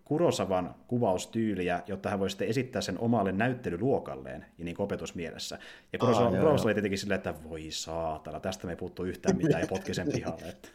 [0.05, 5.59] Kurosavan kuvaustyyliä, jotta hän voi sitten esittää sen omalle näyttelyluokalleen ja niin opetusmielessä.
[5.93, 9.37] Ja Kurosawa, ah, Kurosawa oli tietenkin silleen, että voi saatana, tästä me ei puuttu yhtään
[9.37, 10.45] mitään ja potki sen pihalle.
[10.49, 10.69] Että.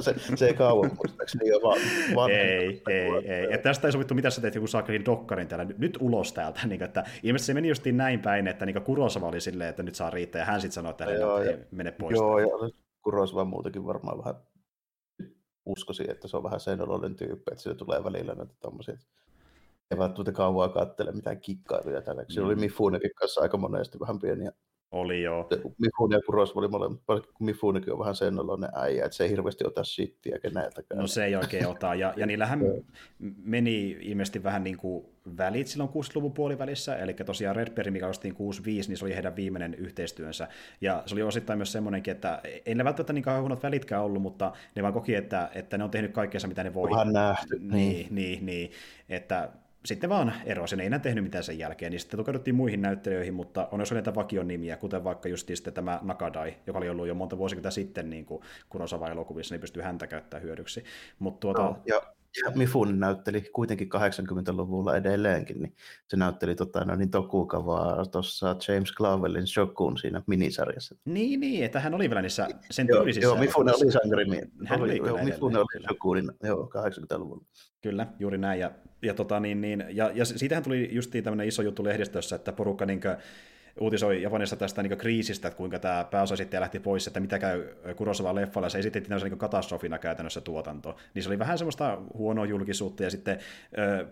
[0.00, 1.80] se, se ei kauan muistaakseni jo vaan
[2.14, 3.50] vaan Ei, ei, ei.
[3.50, 6.60] Ja tästä ei sovittu, mitä sä teet joku Saakelin dokkarin täällä, nyt ulos täältä.
[6.66, 9.94] Niin, että ilmeisesti se meni justiin näin päin, että niin Kurosava oli silleen, että nyt
[9.94, 12.16] saa riittää, ja hän sitten sanoi, että joo, ei, mene pois.
[12.16, 12.46] Joo, ja
[13.06, 14.34] Kurosava muutakin varmaan vähän
[15.66, 18.96] uskoisin, että se on vähän sen oloinen tyyppi, että sille tulee välillä näitä tommosia,
[19.90, 22.22] ei välttämättä kauaa katsele mitään kikkailuja tällä.
[22.22, 22.26] Mm.
[22.28, 24.52] Sillä oli Mifunekin kanssa aika monesti vähän pieniä
[24.90, 25.48] oli joo.
[25.78, 29.30] Mifune ja Kuros oli molemmat, kun Mifunekin on vähän sen oloinen äijä, että se ei
[29.30, 31.00] hirveästi ota shittiä keneltäkään.
[31.00, 32.60] No se ei oikein ota, ja, ja niillähän
[33.44, 35.06] meni ilmeisesti vähän niin kuin
[35.36, 39.74] välit silloin 60-luvun puolivälissä, eli tosiaan Redberry, mikä ostiin 65, niin se oli heidän viimeinen
[39.74, 40.48] yhteistyönsä,
[40.80, 44.22] ja se oli osittain myös semmoinenkin, että ei ne välttämättä niin kauan huonot välitkään ollut,
[44.22, 46.90] mutta ne vaan koki, että, että ne on tehnyt kaikkea mitä ne voi.
[46.90, 47.58] Vähän nähty.
[47.58, 48.70] Niin, niin, niin, niin
[49.08, 49.48] että
[49.86, 53.34] sitten vaan erosi, ne ei enää tehnyt mitään sen jälkeen, niin sitten tukeuduttiin muihin näyttelijöihin,
[53.34, 57.06] mutta on jos näitä vakion nimiä, kuten vaikka just sitten tämä Nakadai, joka oli ollut
[57.06, 60.84] jo monta vuosikymmentä sitten niin kuin Kurosawa elokuvissa, niin pystyy häntä käyttämään hyödyksi.
[61.18, 61.62] Mutta tuota...
[61.62, 61.82] no,
[62.44, 65.74] ja Mifun näytteli kuitenkin 80-luvulla edelleenkin, niin
[66.08, 70.96] se näytteli tota, no, niin Tokukavaa tuossa James Clavellin Shokun siinä minisarjassa.
[71.04, 73.26] Niin, niin, että hän oli vielä niissä sen tyylisissä.
[73.26, 74.26] Joo, joo Mifune oli sankari.
[74.66, 77.44] Hän oli, oli joo, Mifune oli Shokunin, joo, 80-luvulla.
[77.82, 78.60] Kyllä, juuri näin.
[78.60, 78.70] Ja,
[79.02, 82.86] ja, tota, niin, niin, ja, ja siitähän tuli justiin tämmöinen iso juttu lehdistössä, että porukka
[82.86, 83.16] niin kuin,
[83.80, 87.64] uutisoi Japanissa tästä niin kriisistä, että kuinka tämä pääosasittaja lähti pois, että mitä käy
[87.96, 90.96] Kurosawa leffalla, se esitettiin tämmöisen niin katastrofina käytännössä tuotanto.
[91.14, 93.38] Niin se oli vähän semmoista huonoa julkisuutta, ja sitten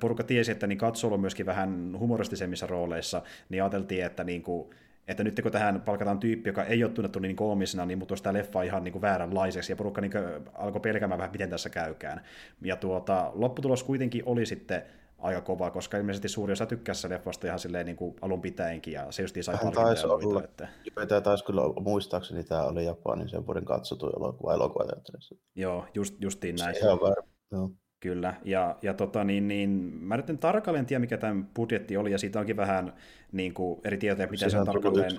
[0.00, 4.70] porukka tiesi, että niin katso on myöskin vähän humoristisemmissa rooleissa, niin ajateltiin, että niin kuin,
[5.08, 8.32] että nyt kun tähän palkataan tyyppi, joka ei ole tunnettu niin koomisena, niin mutta tämä
[8.32, 10.12] leffa ihan niin kuin vääränlaiseksi, ja porukka niin
[10.54, 12.20] alkoi pelkäämään vähän, miten tässä käykään.
[12.62, 14.82] Ja tuota, lopputulos kuitenkin oli sitten
[15.18, 19.06] aika kova, koska ilmeisesti suuri osa tykkäsi leffasta ihan silleen niin kuin alun pitäenkin, ja
[19.10, 20.68] se just sai taisi olla, että...
[21.08, 24.84] tämä taisi kyllä muistaakseni tämä oli Japanin sen vuoden katsotu elokuva elokuva
[25.54, 26.76] Joo, just, justiin näin.
[26.80, 27.70] Se on väärä, joo.
[28.00, 32.12] Kyllä, ja, ja tota, niin, niin, mä nyt en tarkalleen tiedä, mikä tämä budjetti oli,
[32.12, 32.92] ja siitä onkin vähän
[33.32, 35.12] niin kuin, eri tietoja, mitä se on tarkalleen.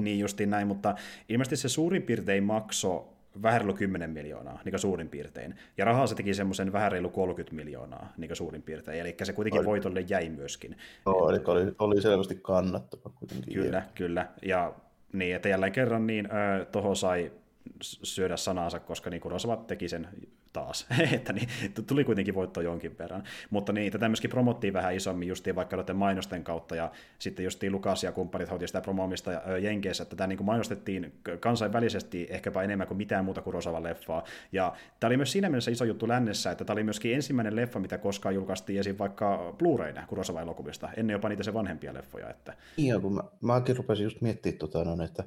[0.00, 0.94] Niin justiin näin, mutta
[1.28, 5.54] ilmeisesti se suurin piirtein makso vähän reilu 10 miljoonaa, niin suurin piirtein.
[5.78, 9.00] Ja rahaa se teki semmoisen vähän reilu 30 miljoonaa, niin suurin piirtein.
[9.00, 9.66] Eli se kuitenkin oli.
[9.66, 10.76] voitolle jäi myöskin.
[11.06, 13.54] Joo, eli oli, oli selvästi kannattava kuitenkin.
[13.54, 14.28] Kyllä, kyllä.
[14.42, 14.74] Ja
[15.12, 17.32] niin, että jälleen kerran niin äh, toho sai
[17.80, 20.08] syödä sanansa, koska niin Kurosawa teki sen
[20.54, 20.86] taas,
[21.16, 21.48] että niin,
[21.86, 23.24] tuli kuitenkin voitto jonkin verran.
[23.50, 27.72] Mutta niin, tätä myöskin promottiin vähän isommin justiin vaikka noiden mainosten kautta, ja sitten justiin
[27.72, 29.30] Lukas ja kumppanit hoiti sitä promoomista
[29.62, 34.24] Jenkeissä, että tätä niin kuin mainostettiin kansainvälisesti ehkäpä enemmän kuin mitään muuta Kurosavan leffaa.
[34.52, 37.80] Ja tämä oli myös siinä mielessä iso juttu lännessä, että tämä oli myöskin ensimmäinen leffa,
[37.80, 38.96] mitä koskaan julkaistiin esim.
[38.98, 42.30] vaikka Blu-rayna Kurosavan elokuvista, ennen jopa niitä se vanhempia leffoja.
[42.30, 42.54] Että...
[42.76, 45.24] Joo, kun mä, mäkin rupesin just miettimään, tota, no, että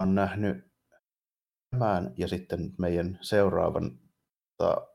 [0.00, 0.74] on nähnyt
[1.70, 4.03] tämän ja sitten meidän seuraavan
[4.56, 4.86] ta,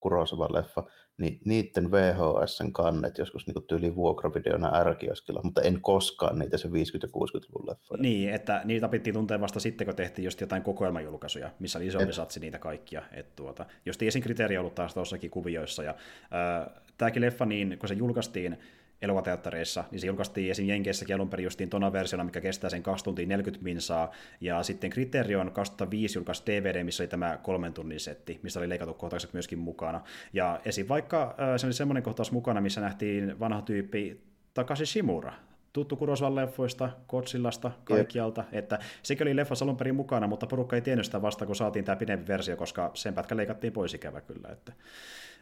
[0.00, 0.84] Kurosavan leffa,
[1.18, 4.96] niin niiden VHSn kannet joskus niin tyyli vuokravideona r
[5.42, 8.02] mutta en koskaan niitä se 50- ja 60-luvun leffoja.
[8.02, 12.08] Niin, että niitä opittiin tunteen vasta sitten, kun tehtiin just jotain kokoelmajulkaisuja, missä oli isompi
[12.08, 12.14] Et...
[12.14, 13.02] satsi niitä kaikkia.
[13.12, 15.82] Et tuota, jos tiesin kriteeri ollut taas tuossakin kuvioissa.
[15.82, 18.58] Ja, äh, tämäkin leffa, niin kun se julkaistiin,
[19.02, 20.68] elokuvateattereissa, niin se julkaistiin esim.
[20.68, 24.90] Jenkeissäkin alun perin justiin tona versiona, mikä kestää sen 2 tuntia 40 minsaa, ja sitten
[24.90, 29.58] Criterion 2005 julkaisi DVD, missä oli tämä kolmen tunnin setti, missä oli leikattu kohtaukset myöskin
[29.58, 30.00] mukana.
[30.32, 30.88] Ja esim.
[30.88, 34.20] vaikka se oli semmoinen kohtaus mukana, missä nähtiin vanha tyyppi
[34.54, 35.32] Takashi Shimura,
[35.72, 38.54] tuttu Kurosavan leffoista, Kotsillasta, kaikkialta, Jep.
[38.54, 41.84] että sekin oli leffassa alun perin mukana, mutta porukka ei tiennyt sitä vasta, kun saatiin
[41.84, 44.48] tämä pidempi versio, koska sen pätkä leikattiin pois ikävä kyllä.
[44.48, 44.72] Että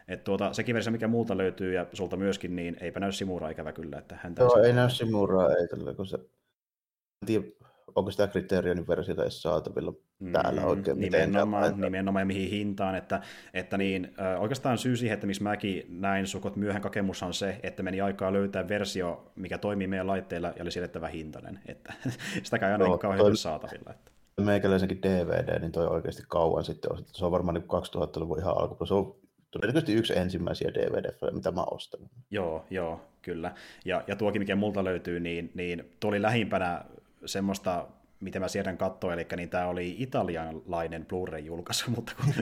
[0.07, 3.71] et tuota, sekin versio, mikä muulta löytyy ja sulta myöskin, niin eipä näy Simuraa ikävä
[3.71, 3.97] kyllä.
[3.97, 6.17] Että häntä Joo, ei näy Simuraa, ei tällä, kun se...
[7.21, 7.45] En tiedä,
[7.95, 10.99] onko sitä kriteerionin versiota edes saatavilla mm, täällä oikein.
[10.99, 12.95] Nimenomaan, nimenomaan ja mihin hintaan.
[12.95, 13.21] Että,
[13.53, 17.83] että niin, oikeastaan syy siihen, että miksi mäkin näin sukot myöhän kakemus on se, että
[17.83, 21.59] meni aikaa löytää versio, mikä toimii meidän laitteilla ja oli siedettävä hintainen.
[21.65, 21.93] Että
[22.43, 23.37] sitäkään ei aina no, kauhean toi...
[23.37, 23.91] saatavilla.
[23.91, 28.85] Että meikäläisenkin DVD, niin toi oikeasti kauan sitten Se on varmaan niin 2000-luvun ihan alku.
[28.85, 29.15] Se on
[29.61, 31.99] todennäköisesti yksi ensimmäisiä dvd mitä mä ostan.
[32.31, 33.55] Joo, joo, kyllä.
[33.85, 36.85] Ja, ja tuokin, mikä multa löytyy, niin, niin tuo oli lähimpänä
[37.25, 37.87] semmoista
[38.19, 42.33] mitä mä sieltä katsoin, eli niin tämä oli italialainen Blu-ray-julkaisu, mutta, kun...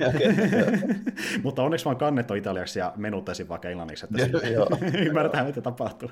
[1.43, 4.47] mutta onneksi vaan kannettu italiaksi ja menuttaisin vaikka englanniksi, että
[5.07, 6.09] ymmärretään, mitä tapahtuu.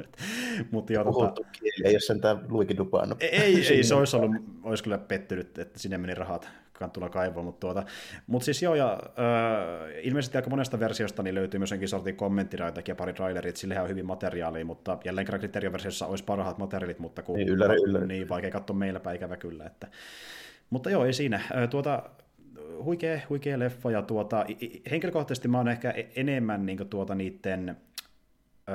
[0.71, 1.33] Mutta jo, tota...
[1.51, 3.23] kieli, ei ole sentään luikin dupannut.
[3.23, 7.45] Ei, ei, ei, se olisi, ollut, olisi kyllä pettynyt, että sinne meni rahat Kanttula kaivoon,
[7.45, 7.83] mutta tuota,
[8.27, 12.91] mut siis joo, ja äh, ilmeisesti aika monesta versiosta niin löytyy myös jonkin sortin kommenttiraitakin
[12.91, 17.21] ja pari trailerit, sille on hyvin materiaalia, mutta jälleen kerran kriteerioversiossa olisi parhaat materiaalit, mutta
[17.21, 18.07] kun niin, ylläri, ylläri.
[18.07, 19.87] niin vaikea katsoa meillä päikävä kyllä, että
[20.69, 21.41] mutta joo, ei siinä.
[21.69, 22.03] Tuota,
[22.83, 24.45] huikea, huikea leffa, ja tuota,
[24.91, 27.77] henkilökohtaisesti mä oon ehkä e-, enemmän niin tuota, niiden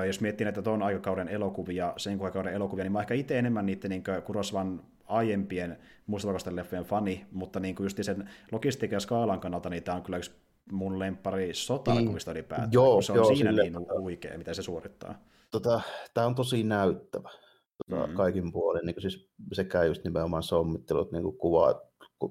[0.06, 3.90] jos miettii näitä tuon aikakauden elokuvia, sen aikakauden elokuvia, niin mä ehkä itse enemmän niiden
[3.90, 9.70] niin Kurosvan aiempien mustavalkoisten leffojen fani, mutta niin kuin just sen logistiikan ja skaalan kannalta
[9.70, 10.30] niin tämä on kyllä yksi
[10.72, 12.38] mun lempari sotalkuvista niin.
[12.38, 15.18] ylipäätään, joo, se on joo, siinä niin huikea, mitä se suorittaa.
[15.50, 15.80] Tota,
[16.14, 17.30] tämä on tosi näyttävä
[17.78, 18.16] tota, mm-hmm.
[18.16, 21.76] kaikin puolin, niin siis sekä just nimenomaan sommittelut, niin kuin kuvat,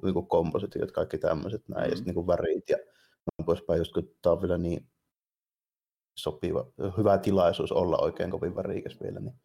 [0.04, 1.92] niin kuin kompositiot, kaikki tämmöiset näin, mm-hmm.
[1.92, 4.88] ja sitten niin värit ja noin poispäin, just kun tämä on vielä niin
[6.18, 6.66] sopiva,
[6.98, 9.20] hyvä tilaisuus olla oikein kovin värikäs vielä.
[9.20, 9.36] Niin,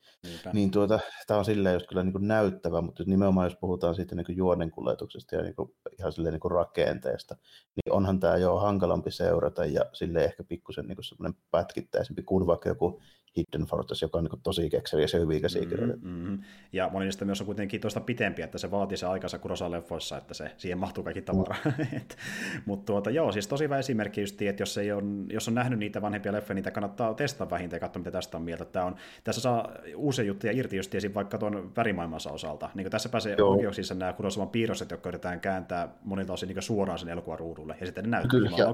[0.52, 4.14] niin tuota, tämä on silleen just kyllä niin kuin näyttävä, mutta nimenomaan jos puhutaan siitä
[4.14, 7.36] niin juonen kuljetuksesta ja niin kuin, ihan silleen niin kuin rakenteesta,
[7.76, 12.68] niin onhan tämä jo hankalampi seurata ja sille ehkä pikkusen niin semmoinen pätkittäisempi kuin vaikka
[12.68, 13.02] joku
[13.36, 16.08] Hidden Fortress, joka on niin tosi kekseli ja se hyvin käsikirjoitettu.
[16.08, 16.42] Mm-hmm.
[16.72, 20.34] Ja moni niistä myös on kuitenkin tuosta pitempi, että se vaatii se aikansa Kurosa-leffoissa, että
[20.34, 21.56] se, siihen mahtuu kaikki tavara.
[21.64, 22.00] Mm.
[22.66, 25.78] Mutta tuota, joo, siis tosi hyvä esimerkki just, että jos, ei on, jos on nähnyt
[25.78, 28.64] niitä vanhempia leffoja, niitä kannattaa testata vähintään ja katsoa, mitä tästä on mieltä.
[28.64, 31.14] Tämä on, tässä saa uusia juttuja irti just esim.
[31.14, 32.70] vaikka tuon värimaailmansa osalta.
[32.74, 33.50] Niin tässä pääsee joo.
[33.50, 37.86] oikeuksissa nämä Kurosavan piirroset, jotka yritetään kääntää monilta osin niin suoraan sen elokuvan ruudulle, ja
[37.86, 38.66] sitten ne näyttää Kyllä, ja.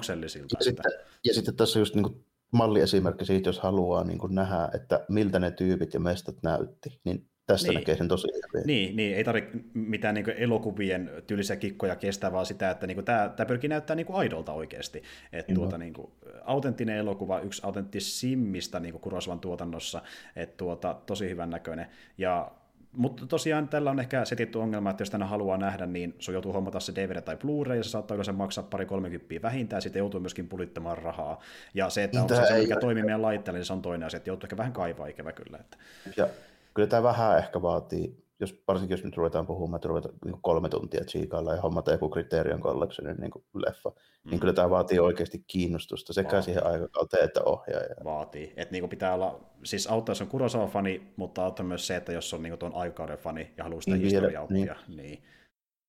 [0.58, 0.92] Ja, sitten,
[1.24, 5.38] ja sitten tässä just niin kuin malliesimerkki siitä, jos haluaa niin kuin nähdä, että miltä
[5.38, 7.74] ne tyypit ja mestat näytti, niin tästä niin.
[7.74, 8.66] näkee sen tosi hyvin.
[8.66, 13.32] Niin, niin ei tarvitse mitään niin elokuvien tyylisiä kikkoja kestää, vaan sitä, että niin tämä,
[13.36, 15.02] tämä pyrkii näyttää niin aidolta oikeasti.
[15.32, 16.12] Että tuota, niin kuin,
[16.44, 20.02] autenttinen elokuva, yksi autenttisimmista niin Kurosvan tuotannossa,
[20.36, 21.86] että tuota, tosi hyvän näköinen.
[22.18, 22.50] Ja
[22.92, 26.34] mutta tosiaan tällä on ehkä se tietty ongelma, että jos tänä haluaa nähdä, niin sun
[26.34, 29.80] joutuu hommata se DVD tai Blu-ray, ja se saattaa yleensä maksaa pari 30 vähintään, ja
[29.80, 31.40] sitten joutuu myöskin pulittamaan rahaa.
[31.74, 34.16] Ja se, että onko se se, mikä toimii meidän laitteelle, niin se on toinen asia,
[34.16, 35.58] että joutuu ehkä vähän kaivaa ikävä kyllä.
[35.58, 35.76] Että.
[36.16, 36.28] Ja
[36.74, 40.68] kyllä tämä vähän ehkä vaatii jos, varsinkin jos nyt ruvetaan puhumaan, että ruvetaan niin kolme
[40.68, 44.30] tuntia tsiikailla ja hommata joku Criterion Collectionin niin leffa, niin mm.
[44.30, 46.42] niin kyllä tämä vaatii oikeasti kiinnostusta sekä vaatii.
[46.42, 47.94] siihen aikakauteen että ohjaaja.
[48.04, 48.52] Vaatii.
[48.56, 52.34] Että niin pitää olla, siis auttaa, jos on Kurosawa-fani, mutta auttaa myös se, että jos
[52.34, 55.22] on niin tuon aikakauden fani ja haluaa sitä niin historiaa oppia, niin, niin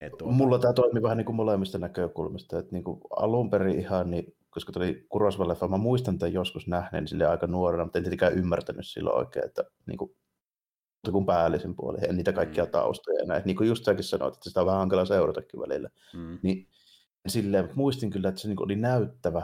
[0.01, 0.33] et tuota...
[0.33, 2.59] Mulla tämä toimii vähän niin kuin molemmista näkökulmista.
[2.59, 7.07] Että niin kuin alun perin ihan, niin, koska tuli Kurosawa-leffa, mä muistan tämän joskus nähneen
[7.07, 10.15] sille aika nuorena, mutta en tietenkään ymmärtänyt silloin oikein, että niin kuin
[10.99, 12.71] mutta kuin päällisen puoli, en niitä kaikkia mm.
[12.71, 13.43] taustoja näin.
[13.45, 15.89] Niin kuin just säkin sanoit, että sitä on vähän hankala seuratakin välillä.
[16.13, 16.39] Mm.
[16.43, 16.67] Niin
[17.27, 19.43] silleen, muistin kyllä, että se niin oli näyttävä,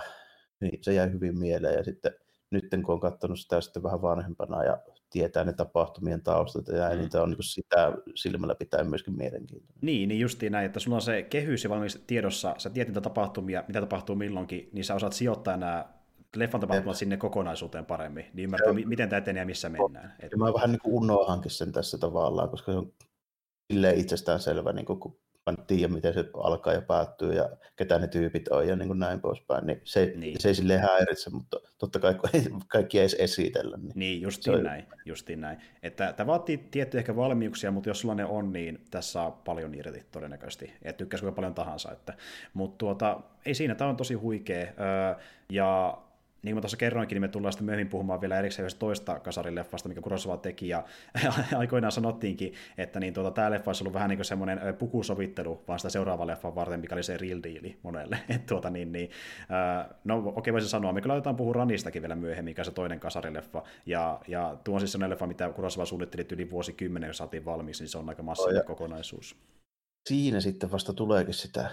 [0.62, 1.76] niin se jäi hyvin mieleen.
[1.76, 2.12] Ja sitten
[2.52, 4.78] nyt kun on katsonut sitä sitten vähän vanhempana ja
[5.10, 6.98] tietää ne tapahtumien taustat ja mm.
[6.98, 9.78] niitä on niin sitä silmällä pitää myöskin mielenkiintoinen.
[9.82, 13.02] Niin, niin justiin näin, että sulla on se kehys ja valmiiksi tiedossa, sä tiedät niitä
[13.02, 15.95] tapahtumia, mitä tapahtuu milloinkin, niin sä osaat sijoittaa nämä
[16.36, 20.14] leffan tapahtumat sinne kokonaisuuteen paremmin, niin ymmärtää, se, miten tämä etenee ja missä mennään.
[20.22, 22.94] Ja mä vähän niin kuin unohankin sen tässä tavallaan, koska se on
[23.74, 28.00] silleen itsestään selvä, niin kun mä en tiedä, miten se alkaa ja päättyy ja ketä
[28.00, 30.42] ne tyypit on ja niin kuin näin poispäin, niin se, niin.
[30.42, 33.78] se ei silleen häiritse, mutta totta kai ei kaikki edes esitellä.
[33.78, 34.64] Niin, niin justiin, on...
[34.64, 35.58] näin, justiin näin.
[35.84, 39.76] Että tämä vaatii tiettyjä ehkä valmiuksia, mutta jos sulla ne on, niin tässä saa paljon
[39.76, 40.74] irti todennäköisesti.
[40.82, 41.92] Et tykkäisi kuinka paljon tahansa.
[41.92, 42.14] Että,
[42.54, 44.62] mutta tuota, ei siinä, tämä on tosi huikea.
[44.62, 45.98] Öö, ja
[46.46, 49.90] niin kuin mä tuossa kerroinkin, niin me tullaan sitten myöhemmin puhumaan vielä erikseen toista kasarileffasta,
[49.90, 50.84] mikä Kurosawa teki, ja
[51.58, 55.80] aikoinaan sanottiinkin, että niin tuota, tämä leffa olisi ollut vähän niin kuin semmoinen pukusovittelu, vaan
[55.80, 58.20] sitä seuraavaa leffa varten, mikä oli se real deal monelle.
[58.36, 59.10] Et tuota, niin, niin,
[60.04, 63.00] no okei, okay, voisin sanoa, me kyllä aletaan puhua Ranistakin vielä myöhemmin, mikä se toinen
[63.00, 67.46] kasarileffa, ja, ja tuo on siis sellainen leffa, mitä Kurosawa suunnitteli yli vuosikymmenen, jos saatiin
[67.46, 69.36] valmiiksi, niin se on aika massiivinen kokonaisuus.
[70.10, 71.72] Siinä sitten vasta tuleekin sitä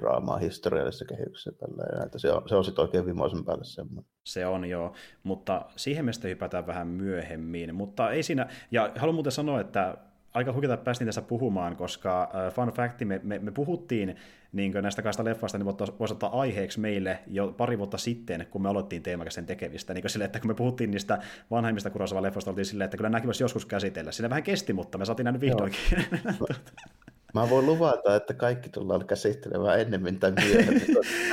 [0.00, 1.52] draamaa historiallisessa kehityksessä.
[1.52, 4.04] Tällä, että se on, se on sitten oikein vimoisen päälle semmoinen.
[4.24, 7.74] Se on joo, mutta siihen me sitten hypätään vähän myöhemmin.
[7.74, 9.96] Mutta ei siinä, ja haluan muuten sanoa, että
[10.34, 14.16] aika huikeata päästiin tässä puhumaan, koska uh, fun fact, me, me, me puhuttiin
[14.52, 15.66] niin näistä kaista leffasta, niin
[15.98, 19.94] voisi ottaa aiheeksi meille jo pari vuotta sitten, kun me aloittiin teemakäsen tekemistä.
[19.94, 21.18] Niin sille, että kun me puhuttiin niistä
[21.50, 24.12] vanhaimmista Kurosawa leffoista, oltiin silleen, että kyllä nämäkin voisi joskus käsitellä.
[24.12, 25.80] Sillä vähän kesti, mutta me saatiin näin vihdoinkin.
[27.34, 30.82] Mä voin luvata, että kaikki tullaan käsittelemään ennemmin tai myöhemmin.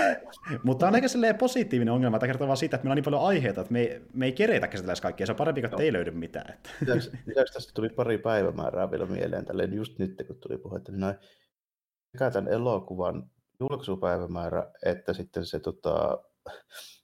[0.64, 1.08] Mutta on aika
[1.40, 4.02] positiivinen ongelma, että kertoo vaan siitä, että meillä on niin paljon aiheita, että me ei,
[4.14, 5.26] me ei kereitä käsitellä kaikkia.
[5.26, 6.54] Se on parempi, että ei löydy mitään.
[6.54, 6.70] Että.
[6.82, 11.00] Lisäksi, lisäksi tästä tuli pari päivämäärää vielä mieleen, tälleen just nyt, kun tuli puhetta, niin
[11.00, 11.16] noin
[12.12, 13.30] sekä tämän elokuvan
[13.60, 16.24] julkaisupäivämäärä, että sitten se tota,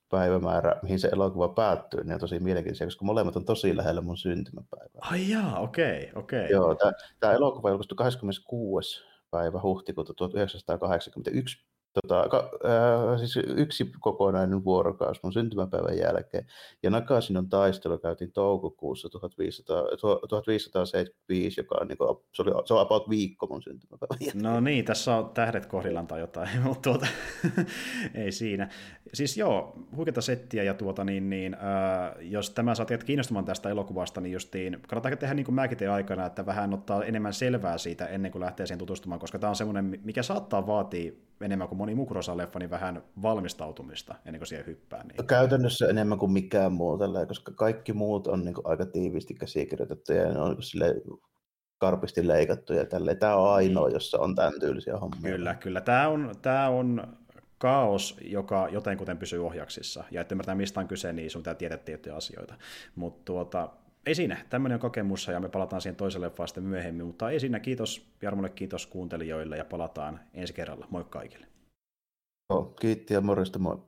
[0.10, 4.18] päivämäärä, mihin se elokuva päättyy, niin on tosi mielenkiintoisia, koska molemmat on tosi lähellä mun
[4.18, 5.02] syntymäpäivää.
[5.02, 6.40] Ai jaa, okei, okay, okei.
[6.40, 6.52] Okay.
[6.52, 6.76] Joo,
[7.20, 9.04] tämä elokuva julkaistui 26.
[9.32, 11.67] päivä huhtikuuta 1981
[12.02, 16.46] tota, ka, äh, siis yksi kokonainen vuorokausi mun syntymäpäivän jälkeen.
[16.84, 19.84] Ja Nakasinon taistelu käytiin toukokuussa 1500,
[20.30, 24.44] 1575, joka on, niin kuin, se, oli, se on about viikko mun syntymäpäivän jälkeen.
[24.44, 27.08] No niin, tässä on tähdet kohdillaan tai jotain, mutta tuota,
[28.14, 28.70] ei siinä.
[29.14, 33.70] Siis joo, huikeata settiä ja tuota niin, niin äh, jos tämä saa teidät kiinnostumaan tästä
[33.70, 37.78] elokuvasta, niin justiin kannattaa tehdä niin kuin mäkin tein aikana, että vähän ottaa enemmän selvää
[37.78, 41.12] siitä ennen kuin lähtee siihen tutustumaan, koska tämä on semmoinen, mikä saattaa vaatia
[41.42, 45.04] enemmän kuin moni muu leffa niin vähän valmistautumista ennen kuin siihen hyppää.
[45.04, 45.28] Niin.
[45.28, 50.14] Käytännössä enemmän kuin mikään muu, tällä, koska kaikki muut on niin kuin aika tiiviisti käsikirjoitettu
[50.14, 50.96] ja ne on niin sille
[51.78, 53.16] karpisti leikattu ja tälle.
[53.16, 53.94] Tämä on ainoa, niin.
[53.94, 55.32] jossa on tämän tyylisiä hommia.
[55.32, 55.82] Kyllä, kyllä.
[55.82, 57.18] Tämä on, tämä on
[57.58, 60.04] kaos, joka jotenkuten pysyy ohjaksissa.
[60.12, 62.56] Ja että ymmärtää, mistä on kyse, niin sun pitää tietää tiettyjä asioita.
[62.96, 63.70] Mutta tuota,
[64.08, 68.10] ei siinä, tämmöinen kokemus ja me palataan siihen toiselle vasta myöhemmin, mutta ei siinä, kiitos
[68.22, 70.88] Jarmolle, kiitos kuuntelijoille ja palataan ensi kerralla.
[70.90, 71.48] Moi kaikille.
[72.50, 73.80] Joo, kiitti ja morjesta moi.